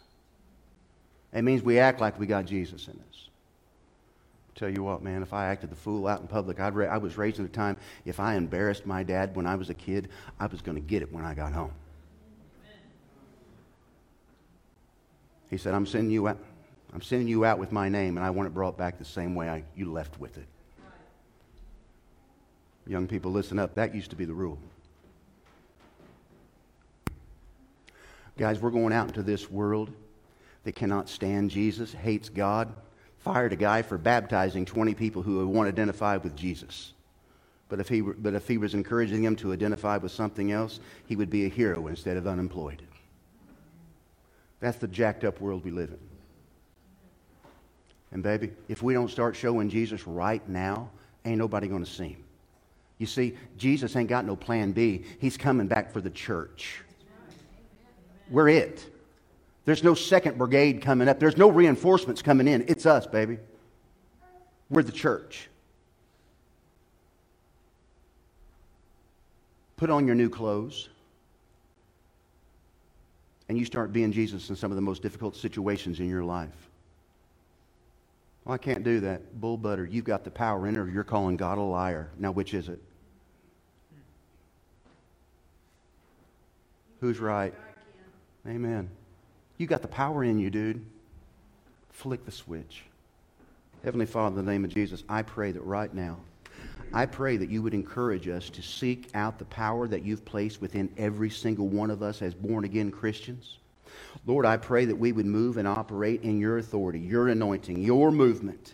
It 1.34 1.42
means 1.42 1.62
we 1.62 1.80
act 1.80 2.00
like 2.00 2.18
we 2.18 2.26
got 2.26 2.46
Jesus 2.46 2.88
in 2.88 2.94
us. 2.94 3.30
Tell 4.56 4.70
you 4.70 4.84
what, 4.84 5.04
man, 5.04 5.22
if 5.22 5.34
I 5.34 5.48
acted 5.48 5.70
the 5.70 5.76
fool 5.76 6.08
out 6.08 6.22
in 6.22 6.28
public, 6.28 6.62
I'd 6.62 6.74
ra- 6.74 6.88
I 6.88 6.98
was 6.98 7.18
raised 7.18 7.40
in 7.40 7.46
a 7.46 7.50
time, 7.50 7.76
if 8.06 8.22
I 8.22 8.36
embarrassed 8.36 8.86
my 8.86 9.04
dad 9.04 9.36
when 9.36 9.46
I 9.46 9.56
was 9.56 9.70
a 9.70 9.74
kid, 9.74 10.08
I 10.40 10.48
was 10.48 10.62
going 10.62 10.76
to 10.76 10.82
get 10.82 11.02
it 11.02 11.12
when 11.12 11.26
I 11.26 11.34
got 11.34 11.52
home. 11.52 11.74
He 15.50 15.58
said, 15.58 15.74
I'm 15.74 15.86
sending 15.86 16.10
you 16.10 16.30
out. 16.30 16.40
I'm 16.98 17.04
sending 17.04 17.28
you 17.28 17.46
out 17.46 17.60
with 17.60 17.72
my 17.72 17.90
name, 17.90 18.18
and 18.18 18.26
I 18.26 18.32
want 18.32 18.48
it 18.48 18.56
brought 18.56 18.76
back 18.76 18.98
the 18.98 19.06
same 19.06 19.36
way 19.36 19.48
I, 19.48 19.64
you 19.76 19.92
left 19.92 20.20
with 20.20 20.36
it. 20.40 20.48
Young 22.88 23.06
people, 23.06 23.32
listen 23.32 23.60
up. 23.60 23.76
That 23.76 23.94
used 23.94 24.10
to 24.10 24.16
be 24.16 24.26
the 24.26 24.34
rule. 24.34 24.58
Guys, 28.36 28.60
we're 28.60 28.72
going 28.72 28.94
out 28.94 29.10
into 29.10 29.22
this 29.22 29.48
world 29.48 29.92
that 30.64 30.72
cannot 30.72 31.08
stand 31.08 31.52
Jesus, 31.52 31.94
hates 31.94 32.30
God, 32.30 32.74
fired 33.20 33.54
a 33.54 33.58
guy 33.58 33.84
for 33.84 34.00
baptizing 34.00 34.66
20 34.66 34.96
people 34.96 35.22
who 35.22 35.48
want 35.48 35.68
to 35.68 35.72
identify 35.72 36.18
with 36.18 36.36
Jesus. 36.36 36.94
But 37.70 37.80
if, 37.80 37.88
he, 37.88 38.02
but 38.02 38.34
if 38.34 38.48
he 38.48 38.58
was 38.58 38.74
encouraging 38.74 39.22
them 39.22 39.36
to 39.36 39.54
identify 39.54 39.98
with 39.98 40.12
something 40.12 40.52
else, 40.52 40.80
he 41.06 41.16
would 41.16 41.30
be 41.30 41.46
a 41.46 41.50
hero 41.50 41.86
instead 41.86 42.18
of 42.18 42.26
unemployed. 42.26 42.82
That's 44.60 44.80
the 44.80 44.88
jacked 44.88 45.24
up 45.24 45.40
world 45.40 45.64
we 45.64 45.70
live 45.70 45.92
in. 45.92 46.17
And, 48.18 48.24
baby, 48.24 48.50
if 48.68 48.82
we 48.82 48.96
don't 48.96 49.12
start 49.12 49.36
showing 49.36 49.70
Jesus 49.70 50.08
right 50.08 50.42
now, 50.50 50.90
ain't 51.24 51.38
nobody 51.38 51.68
going 51.68 51.86
to 51.86 51.90
see 51.90 52.08
him. 52.08 52.24
You 52.98 53.06
see, 53.06 53.38
Jesus 53.60 53.96
ain't 53.96 54.10
got 54.10 54.26
no 54.26 54.36
plan 54.36 54.72
B. 54.72 55.04
He's 55.20 55.38
coming 55.38 55.68
back 55.68 55.94
for 55.94 56.02
the 56.02 56.10
church. 56.10 56.82
We're 58.32 58.50
it. 58.50 58.84
There's 59.66 59.84
no 59.84 59.94
second 59.94 60.40
brigade 60.40 60.82
coming 60.82 61.08
up. 61.08 61.20
There's 61.20 61.38
no 61.38 61.52
reinforcements 61.52 62.24
coming 62.24 62.48
in. 62.48 62.66
It's 62.68 62.88
us, 62.88 63.06
baby. 63.06 63.38
We're 64.72 64.82
the 64.82 64.92
church. 64.92 65.48
Put 69.76 69.92
on 69.92 70.08
your 70.08 70.16
new 70.16 70.30
clothes. 70.32 70.90
And 73.48 73.60
you 73.60 73.66
start 73.66 73.94
being 73.94 74.12
Jesus 74.12 74.50
in 74.50 74.56
some 74.56 74.72
of 74.72 74.76
the 74.76 74.82
most 74.82 75.04
difficult 75.04 75.36
situations 75.36 76.00
in 76.00 76.10
your 76.10 76.24
life. 76.24 76.68
Well, 78.48 78.54
I 78.54 78.60
can't 78.60 78.86
do 78.86 79.02
that. 79.02 79.42
Bull 79.42 79.58
butter. 79.58 79.86
You've 79.86 80.06
got 80.06 80.24
the 80.24 80.32
power 80.32 80.68
in 80.68 80.78
or 80.78 80.90
you're 80.90 81.04
calling 81.04 81.36
God 81.36 81.58
a 81.58 81.62
liar. 81.62 82.12
Now, 82.18 82.32
which 82.32 82.54
is 82.54 82.70
it? 82.70 82.82
Who's 87.02 87.20
right? 87.20 87.54
Amen. 88.48 88.90
You 89.58 89.68
got 89.68 89.82
the 89.82 89.90
power 89.90 90.24
in 90.24 90.40
you, 90.40 90.50
dude. 90.50 90.86
Flick 91.92 92.24
the 92.24 92.32
switch. 92.32 92.84
Heavenly 93.84 94.06
Father, 94.06 94.40
in 94.40 94.46
the 94.46 94.50
name 94.50 94.64
of 94.64 94.74
Jesus, 94.74 95.04
I 95.10 95.24
pray 95.24 95.52
that 95.52 95.62
right 95.64 95.94
now, 95.94 96.16
I 96.94 97.06
pray 97.06 97.36
that 97.36 97.50
you 97.50 97.62
would 97.64 97.74
encourage 97.74 98.30
us 98.30 98.50
to 98.52 98.62
seek 98.62 99.10
out 99.14 99.40
the 99.40 99.46
power 99.46 99.90
that 99.90 100.06
you've 100.06 100.24
placed 100.24 100.62
within 100.62 100.90
every 100.98 101.30
single 101.30 101.68
one 101.68 101.92
of 101.92 102.02
us 102.02 102.22
as 102.22 102.34
born 102.34 102.64
again 102.64 102.92
Christians. 102.92 103.58
Lord, 104.26 104.46
I 104.46 104.58
pray 104.58 104.86
that 104.86 104.96
we 104.96 105.12
would 105.12 105.26
move 105.26 105.58
and 105.58 105.68
operate 105.68 106.24
in 106.24 106.40
your 106.40 106.58
authority, 106.58 107.00
your 107.00 107.28
anointing, 107.28 107.82
your 107.82 108.12
movement. 108.12 108.74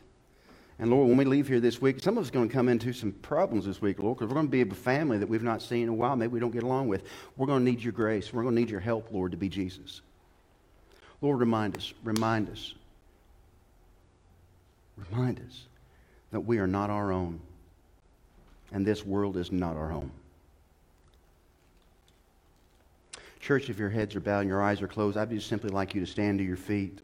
And 0.80 0.90
Lord, 0.90 1.08
when 1.08 1.18
we 1.18 1.26
leave 1.26 1.48
here 1.48 1.60
this 1.60 1.80
week, 1.80 2.00
some 2.02 2.18
of 2.18 2.24
us 2.24 2.30
are 2.30 2.34
going 2.34 2.50
to 2.50 2.54
come 2.54 2.68
into 2.68 2.94
some 2.94 3.12
problems 3.12 3.66
this 3.66 3.82
week, 3.82 4.00
Lord, 4.00 4.18
because 4.18 4.30
we're 4.30 4.36
going 4.36 4.48
to 4.48 4.52
be 4.52 4.62
a 4.62 4.76
family 4.76 5.18
that 5.20 5.30
we've 5.30 5.44
not 5.44 5.62
seen 5.62 5.84
in 5.84 5.90
a 5.90 5.94
while. 5.94 6.16
Maybe 6.16 6.34
we 6.34 6.40
don't 6.40 6.52
get 6.52 6.64
along 6.64 6.88
with. 6.88 7.04
We're 7.38 7.48
going 7.48 7.64
to 7.64 7.72
need 7.72 7.82
your 7.82 7.94
grace. 7.94 8.34
We're 8.34 8.44
going 8.44 8.56
to 8.56 8.62
need 8.62 8.70
your 8.70 8.80
help, 8.80 9.10
Lord, 9.12 9.32
to 9.32 9.38
be 9.38 9.50
Jesus. 9.50 10.02
Lord, 11.22 11.40
remind 11.40 11.78
us, 11.78 11.94
remind 12.04 12.50
us, 12.50 12.74
remind 15.10 15.40
us 15.40 15.68
that 16.32 16.42
we 16.42 16.58
are 16.58 16.68
not 16.68 16.90
our 16.90 17.12
own, 17.12 17.40
and 18.74 18.86
this 18.86 19.06
world 19.06 19.38
is 19.38 19.52
not 19.52 19.78
our 19.78 19.90
home. 19.90 20.12
Church, 23.44 23.70
if 23.70 23.78
your 23.78 23.90
heads 23.90 24.16
are 24.16 24.22
bowed 24.22 24.40
and 24.40 24.48
your 24.48 24.64
eyes 24.64 24.82
are 24.82 24.88
closed, 24.88 25.18
I'd 25.18 25.30
just 25.30 25.50
simply 25.50 25.70
like 25.70 25.94
you 25.94 26.00
to 26.00 26.08
stand 26.08 26.40
to 26.40 26.46
your 26.46 26.56
feet. 26.56 27.00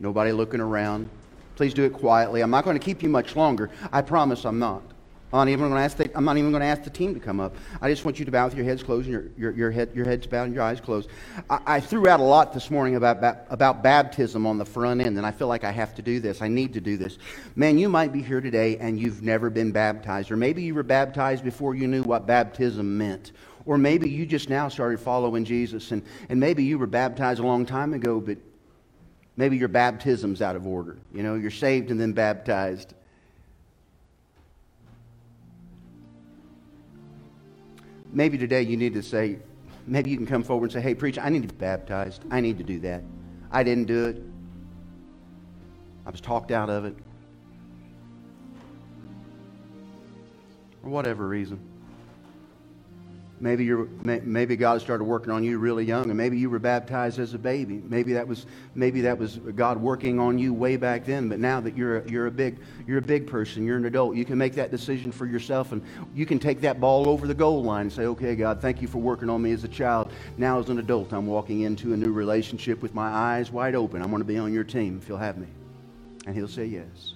Nobody 0.00 0.32
looking 0.32 0.58
around. 0.58 1.08
Please 1.54 1.72
do 1.72 1.84
it 1.84 1.92
quietly. 1.92 2.40
I'm 2.40 2.50
not 2.50 2.64
going 2.64 2.76
to 2.76 2.84
keep 2.84 3.00
you 3.00 3.08
much 3.08 3.36
longer. 3.36 3.70
I 3.92 4.02
promise 4.02 4.44
I'm 4.44 4.58
not. 4.58 4.82
I'm 5.32 5.38
not 5.38 5.48
even 5.48 5.68
going 5.68 5.78
to 5.78 5.84
ask 5.84 5.96
the, 5.98 6.10
I'm 6.16 6.24
not 6.24 6.36
even 6.36 6.50
going 6.50 6.62
to 6.62 6.66
ask 6.66 6.82
the 6.82 6.90
team 6.90 7.14
to 7.14 7.20
come 7.20 7.38
up. 7.38 7.54
I 7.80 7.88
just 7.88 8.04
want 8.04 8.18
you 8.18 8.24
to 8.24 8.30
bow 8.32 8.46
with 8.46 8.56
your 8.56 8.64
heads 8.64 8.82
closed 8.82 9.06
and 9.08 9.12
your, 9.12 9.30
your, 9.38 9.56
your, 9.56 9.70
head, 9.70 9.92
your 9.94 10.04
heads 10.04 10.26
bowed 10.26 10.46
and 10.46 10.54
your 10.54 10.64
eyes 10.64 10.80
closed. 10.80 11.10
I, 11.48 11.60
I 11.64 11.80
threw 11.80 12.08
out 12.08 12.18
a 12.18 12.24
lot 12.24 12.52
this 12.52 12.68
morning 12.68 12.96
about, 12.96 13.46
about 13.48 13.84
baptism 13.84 14.46
on 14.46 14.58
the 14.58 14.64
front 14.64 15.00
end, 15.00 15.16
and 15.16 15.24
I 15.24 15.30
feel 15.30 15.46
like 15.46 15.62
I 15.62 15.70
have 15.70 15.94
to 15.94 16.02
do 16.02 16.18
this. 16.18 16.42
I 16.42 16.48
need 16.48 16.72
to 16.72 16.80
do 16.80 16.96
this. 16.96 17.18
Man, 17.54 17.78
you 17.78 17.88
might 17.88 18.12
be 18.12 18.20
here 18.20 18.40
today 18.40 18.78
and 18.78 18.98
you've 18.98 19.22
never 19.22 19.48
been 19.48 19.70
baptized, 19.70 20.32
or 20.32 20.36
maybe 20.36 20.64
you 20.64 20.74
were 20.74 20.82
baptized 20.82 21.44
before 21.44 21.76
you 21.76 21.86
knew 21.86 22.02
what 22.02 22.26
baptism 22.26 22.98
meant. 22.98 23.30
Or 23.66 23.76
maybe 23.76 24.08
you 24.08 24.24
just 24.24 24.48
now 24.48 24.68
started 24.68 25.00
following 25.00 25.44
Jesus, 25.44 25.90
and, 25.90 26.02
and 26.28 26.40
maybe 26.40 26.64
you 26.64 26.78
were 26.78 26.86
baptized 26.86 27.40
a 27.40 27.46
long 27.46 27.66
time 27.66 27.92
ago, 27.92 28.20
but 28.20 28.38
maybe 29.36 29.56
your 29.56 29.68
baptism's 29.68 30.40
out 30.40 30.56
of 30.56 30.66
order. 30.66 30.96
You 31.12 31.22
know, 31.22 31.34
you're 31.34 31.50
saved 31.50 31.90
and 31.90 32.00
then 32.00 32.12
baptized. 32.12 32.94
maybe 38.16 38.38
today 38.38 38.62
you 38.62 38.78
need 38.78 38.94
to 38.94 39.02
say, 39.02 39.38
maybe 39.86 40.10
you 40.10 40.16
can 40.16 40.26
come 40.26 40.42
forward 40.42 40.64
and 40.64 40.72
say, 40.72 40.80
hey, 40.80 40.94
preacher, 40.94 41.20
I 41.20 41.28
need 41.28 41.42
to 41.42 41.48
be 41.48 41.54
baptized. 41.54 42.24
I 42.30 42.40
need 42.40 42.56
to 42.58 42.64
do 42.64 42.80
that. 42.80 43.02
I 43.52 43.62
didn't 43.62 43.84
do 43.84 44.06
it. 44.06 44.22
I 46.06 46.10
was 46.10 46.20
talked 46.20 46.50
out 46.50 46.70
of 46.70 46.86
it. 46.86 46.96
For 50.82 50.88
whatever 50.88 51.28
reason. 51.28 51.60
Maybe, 53.38 53.66
you're, 53.66 53.86
maybe 54.02 54.56
God 54.56 54.80
started 54.80 55.04
working 55.04 55.30
on 55.30 55.44
you 55.44 55.58
really 55.58 55.84
young, 55.84 56.04
and 56.08 56.16
maybe 56.16 56.38
you 56.38 56.48
were 56.48 56.58
baptized 56.58 57.18
as 57.18 57.34
a 57.34 57.38
baby. 57.38 57.82
Maybe 57.86 58.14
that 58.14 58.26
was, 58.26 58.46
maybe 58.74 59.02
that 59.02 59.18
was 59.18 59.36
God 59.36 59.76
working 59.76 60.18
on 60.18 60.38
you 60.38 60.54
way 60.54 60.76
back 60.76 61.04
then. 61.04 61.28
But 61.28 61.38
now 61.38 61.60
that 61.60 61.76
you're 61.76 61.98
a, 61.98 62.10
you're, 62.10 62.28
a 62.28 62.30
big, 62.30 62.58
you're 62.86 62.96
a 62.96 63.02
big 63.02 63.26
person, 63.26 63.66
you're 63.66 63.76
an 63.76 63.84
adult, 63.84 64.16
you 64.16 64.24
can 64.24 64.38
make 64.38 64.54
that 64.54 64.70
decision 64.70 65.12
for 65.12 65.26
yourself, 65.26 65.72
and 65.72 65.82
you 66.14 66.24
can 66.24 66.38
take 66.38 66.62
that 66.62 66.80
ball 66.80 67.10
over 67.10 67.26
the 67.26 67.34
goal 67.34 67.62
line 67.62 67.82
and 67.82 67.92
say, 67.92 68.04
okay, 68.04 68.34
God, 68.34 68.62
thank 68.62 68.80
you 68.80 68.88
for 68.88 68.98
working 68.98 69.28
on 69.28 69.42
me 69.42 69.52
as 69.52 69.64
a 69.64 69.68
child. 69.68 70.10
Now, 70.38 70.58
as 70.58 70.70
an 70.70 70.78
adult, 70.78 71.12
I'm 71.12 71.26
walking 71.26 71.60
into 71.60 71.92
a 71.92 71.96
new 71.96 72.12
relationship 72.12 72.80
with 72.80 72.94
my 72.94 73.08
eyes 73.08 73.50
wide 73.52 73.74
open. 73.74 74.00
I 74.00 74.06
want 74.06 74.22
to 74.22 74.26
be 74.26 74.38
on 74.38 74.54
your 74.54 74.64
team 74.64 74.98
if 75.02 75.10
you'll 75.10 75.18
have 75.18 75.36
me. 75.36 75.48
And 76.26 76.34
He'll 76.34 76.48
say 76.48 76.64
yes. 76.64 77.12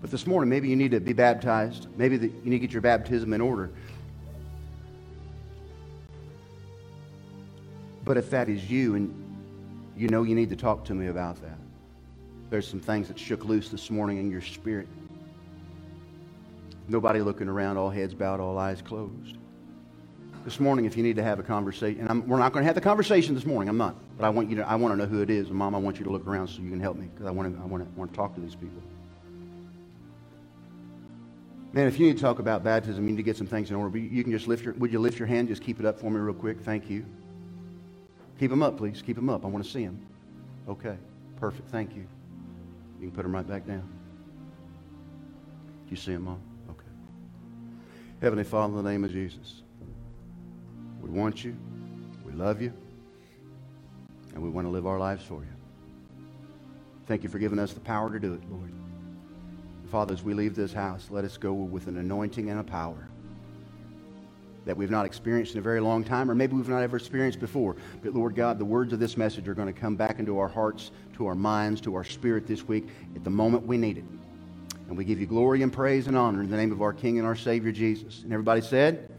But 0.00 0.10
this 0.10 0.26
morning, 0.26 0.48
maybe 0.48 0.68
you 0.68 0.76
need 0.76 0.92
to 0.92 1.00
be 1.00 1.12
baptized. 1.12 1.86
Maybe 1.96 2.16
the, 2.16 2.28
you 2.28 2.50
need 2.50 2.56
to 2.56 2.58
get 2.58 2.72
your 2.72 2.80
baptism 2.80 3.32
in 3.32 3.40
order. 3.40 3.70
But 8.04 8.16
if 8.16 8.30
that 8.30 8.48
is 8.48 8.70
you 8.70 8.94
and 8.94 9.14
you 9.96 10.08
know 10.08 10.22
you 10.22 10.34
need 10.34 10.48
to 10.50 10.56
talk 10.56 10.84
to 10.86 10.94
me 10.94 11.08
about 11.08 11.40
that, 11.42 11.58
there's 12.48 12.66
some 12.66 12.80
things 12.80 13.08
that 13.08 13.18
shook 13.18 13.44
loose 13.44 13.68
this 13.68 13.90
morning 13.90 14.18
in 14.18 14.30
your 14.30 14.40
spirit. 14.40 14.88
Nobody 16.88 17.20
looking 17.20 17.48
around, 17.48 17.76
all 17.76 17.90
heads 17.90 18.14
bowed, 18.14 18.40
all 18.40 18.58
eyes 18.58 18.82
closed. 18.82 19.36
This 20.44 20.58
morning, 20.58 20.86
if 20.86 20.96
you 20.96 21.02
need 21.02 21.16
to 21.16 21.22
have 21.22 21.38
a 21.38 21.42
conversation, 21.42 22.00
and 22.00 22.08
I'm, 22.08 22.26
we're 22.26 22.38
not 22.38 22.52
going 22.52 22.62
to 22.62 22.66
have 22.66 22.74
the 22.74 22.80
conversation 22.80 23.34
this 23.34 23.44
morning, 23.44 23.68
I'm 23.68 23.76
not, 23.76 23.94
but 24.16 24.24
I 24.24 24.30
want 24.30 24.48
you 24.48 24.56
to, 24.56 24.68
I 24.68 24.74
want 24.74 24.92
to 24.94 24.96
know 24.96 25.06
who 25.06 25.20
it 25.20 25.28
is. 25.28 25.48
And 25.48 25.56
Mom, 25.56 25.74
I 25.74 25.78
want 25.78 25.98
you 25.98 26.04
to 26.04 26.10
look 26.10 26.26
around 26.26 26.48
so 26.48 26.62
you 26.62 26.70
can 26.70 26.80
help 26.80 26.96
me 26.96 27.08
because 27.12 27.26
I 27.26 27.30
want 27.30 27.54
to, 27.54 27.62
I 27.62 27.66
want 27.66 27.84
to, 27.84 27.88
I 27.88 27.98
want 27.98 28.10
to 28.10 28.16
talk 28.16 28.34
to 28.34 28.40
these 28.40 28.54
people. 28.54 28.82
Man, 31.72 31.86
if 31.86 32.00
you 32.00 32.06
need 32.06 32.16
to 32.16 32.22
talk 32.22 32.40
about 32.40 32.64
baptism, 32.64 33.04
you 33.04 33.10
need 33.10 33.16
to 33.18 33.22
get 33.22 33.36
some 33.36 33.46
things 33.46 33.70
in 33.70 33.76
order. 33.76 33.96
You 33.96 34.24
can 34.24 34.32
just 34.32 34.48
lift 34.48 34.64
your, 34.64 34.74
would 34.74 34.92
you 34.92 34.98
lift 34.98 35.18
your 35.18 35.28
hand? 35.28 35.48
Just 35.48 35.62
keep 35.62 35.78
it 35.78 35.86
up 35.86 36.00
for 36.00 36.10
me 36.10 36.18
real 36.18 36.34
quick. 36.34 36.60
Thank 36.60 36.90
you. 36.90 37.04
Keep 38.40 38.50
them 38.50 38.62
up, 38.62 38.76
please. 38.76 39.02
Keep 39.02 39.16
them 39.16 39.28
up. 39.28 39.44
I 39.44 39.48
want 39.48 39.64
to 39.64 39.70
see 39.70 39.84
them. 39.84 40.00
Okay. 40.68 40.96
Perfect. 41.38 41.68
Thank 41.68 41.94
you. 41.94 42.06
You 42.98 43.06
can 43.06 43.12
put 43.12 43.22
them 43.22 43.34
right 43.34 43.46
back 43.46 43.66
down. 43.66 43.88
You 45.88 45.96
see 45.96 46.12
them, 46.12 46.24
Mom? 46.24 46.40
Okay. 46.70 46.86
Heavenly 48.20 48.44
Father, 48.44 48.76
in 48.76 48.84
the 48.84 48.90
name 48.90 49.04
of 49.04 49.12
Jesus, 49.12 49.62
we 51.00 51.08
want 51.08 51.44
you. 51.44 51.56
We 52.24 52.32
love 52.32 52.60
you. 52.60 52.72
And 54.34 54.42
we 54.42 54.48
want 54.48 54.66
to 54.66 54.70
live 54.70 54.86
our 54.86 54.98
lives 54.98 55.24
for 55.24 55.40
you. 55.40 56.26
Thank 57.06 57.22
you 57.22 57.28
for 57.28 57.38
giving 57.38 57.58
us 57.58 57.72
the 57.72 57.80
power 57.80 58.10
to 58.10 58.18
do 58.18 58.34
it, 58.34 58.42
Lord. 58.50 58.72
Father, 59.90 60.14
as 60.14 60.22
we 60.22 60.34
leave 60.34 60.54
this 60.54 60.72
house, 60.72 61.08
let 61.10 61.24
us 61.24 61.36
go 61.36 61.52
with 61.52 61.88
an 61.88 61.96
anointing 61.96 62.48
and 62.48 62.60
a 62.60 62.62
power 62.62 63.08
that 64.64 64.76
we've 64.76 64.90
not 64.90 65.04
experienced 65.04 65.54
in 65.54 65.58
a 65.58 65.62
very 65.62 65.80
long 65.80 66.04
time, 66.04 66.30
or 66.30 66.34
maybe 66.34 66.54
we've 66.54 66.68
not 66.68 66.82
ever 66.82 66.96
experienced 66.96 67.40
before. 67.40 67.74
But 68.00 68.14
Lord 68.14 68.36
God, 68.36 68.60
the 68.60 68.64
words 68.64 68.92
of 68.92 69.00
this 69.00 69.16
message 69.16 69.48
are 69.48 69.54
going 69.54 69.72
to 69.72 69.78
come 69.78 69.96
back 69.96 70.20
into 70.20 70.38
our 70.38 70.46
hearts, 70.46 70.92
to 71.14 71.26
our 71.26 71.34
minds, 71.34 71.80
to 71.82 71.96
our 71.96 72.04
spirit 72.04 72.46
this 72.46 72.68
week 72.68 72.86
at 73.16 73.24
the 73.24 73.30
moment 73.30 73.66
we 73.66 73.76
need 73.76 73.98
it. 73.98 74.04
And 74.88 74.96
we 74.96 75.04
give 75.04 75.18
you 75.18 75.26
glory 75.26 75.62
and 75.62 75.72
praise 75.72 76.06
and 76.06 76.16
honor 76.16 76.40
in 76.40 76.50
the 76.50 76.56
name 76.56 76.70
of 76.70 76.82
our 76.82 76.92
King 76.92 77.18
and 77.18 77.26
our 77.26 77.36
Savior 77.36 77.72
Jesus. 77.72 78.22
And 78.22 78.32
everybody 78.32 78.60
said, 78.60 79.10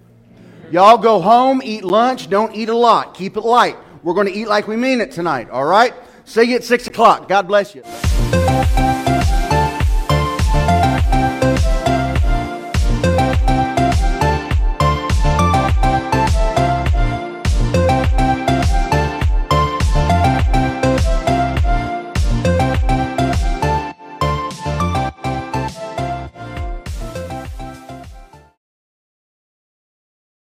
Y'all 0.71 0.97
go 0.97 1.19
home, 1.19 1.61
eat 1.65 1.83
lunch, 1.83 2.29
don't 2.29 2.55
eat 2.55 2.69
a 2.69 2.75
lot. 2.75 3.13
Keep 3.13 3.35
it 3.35 3.41
light. 3.41 3.75
We're 4.03 4.13
going 4.13 4.27
to 4.27 4.33
eat 4.33 4.47
like 4.47 4.69
we 4.69 4.77
mean 4.77 5.01
it 5.01 5.11
tonight, 5.11 5.49
all 5.49 5.65
right? 5.65 5.93
See 6.23 6.43
you 6.43 6.55
at 6.55 6.63
6 6.63 6.87
o'clock. 6.87 7.27
God 7.27 7.45
bless 7.45 7.75
you. 7.75 7.83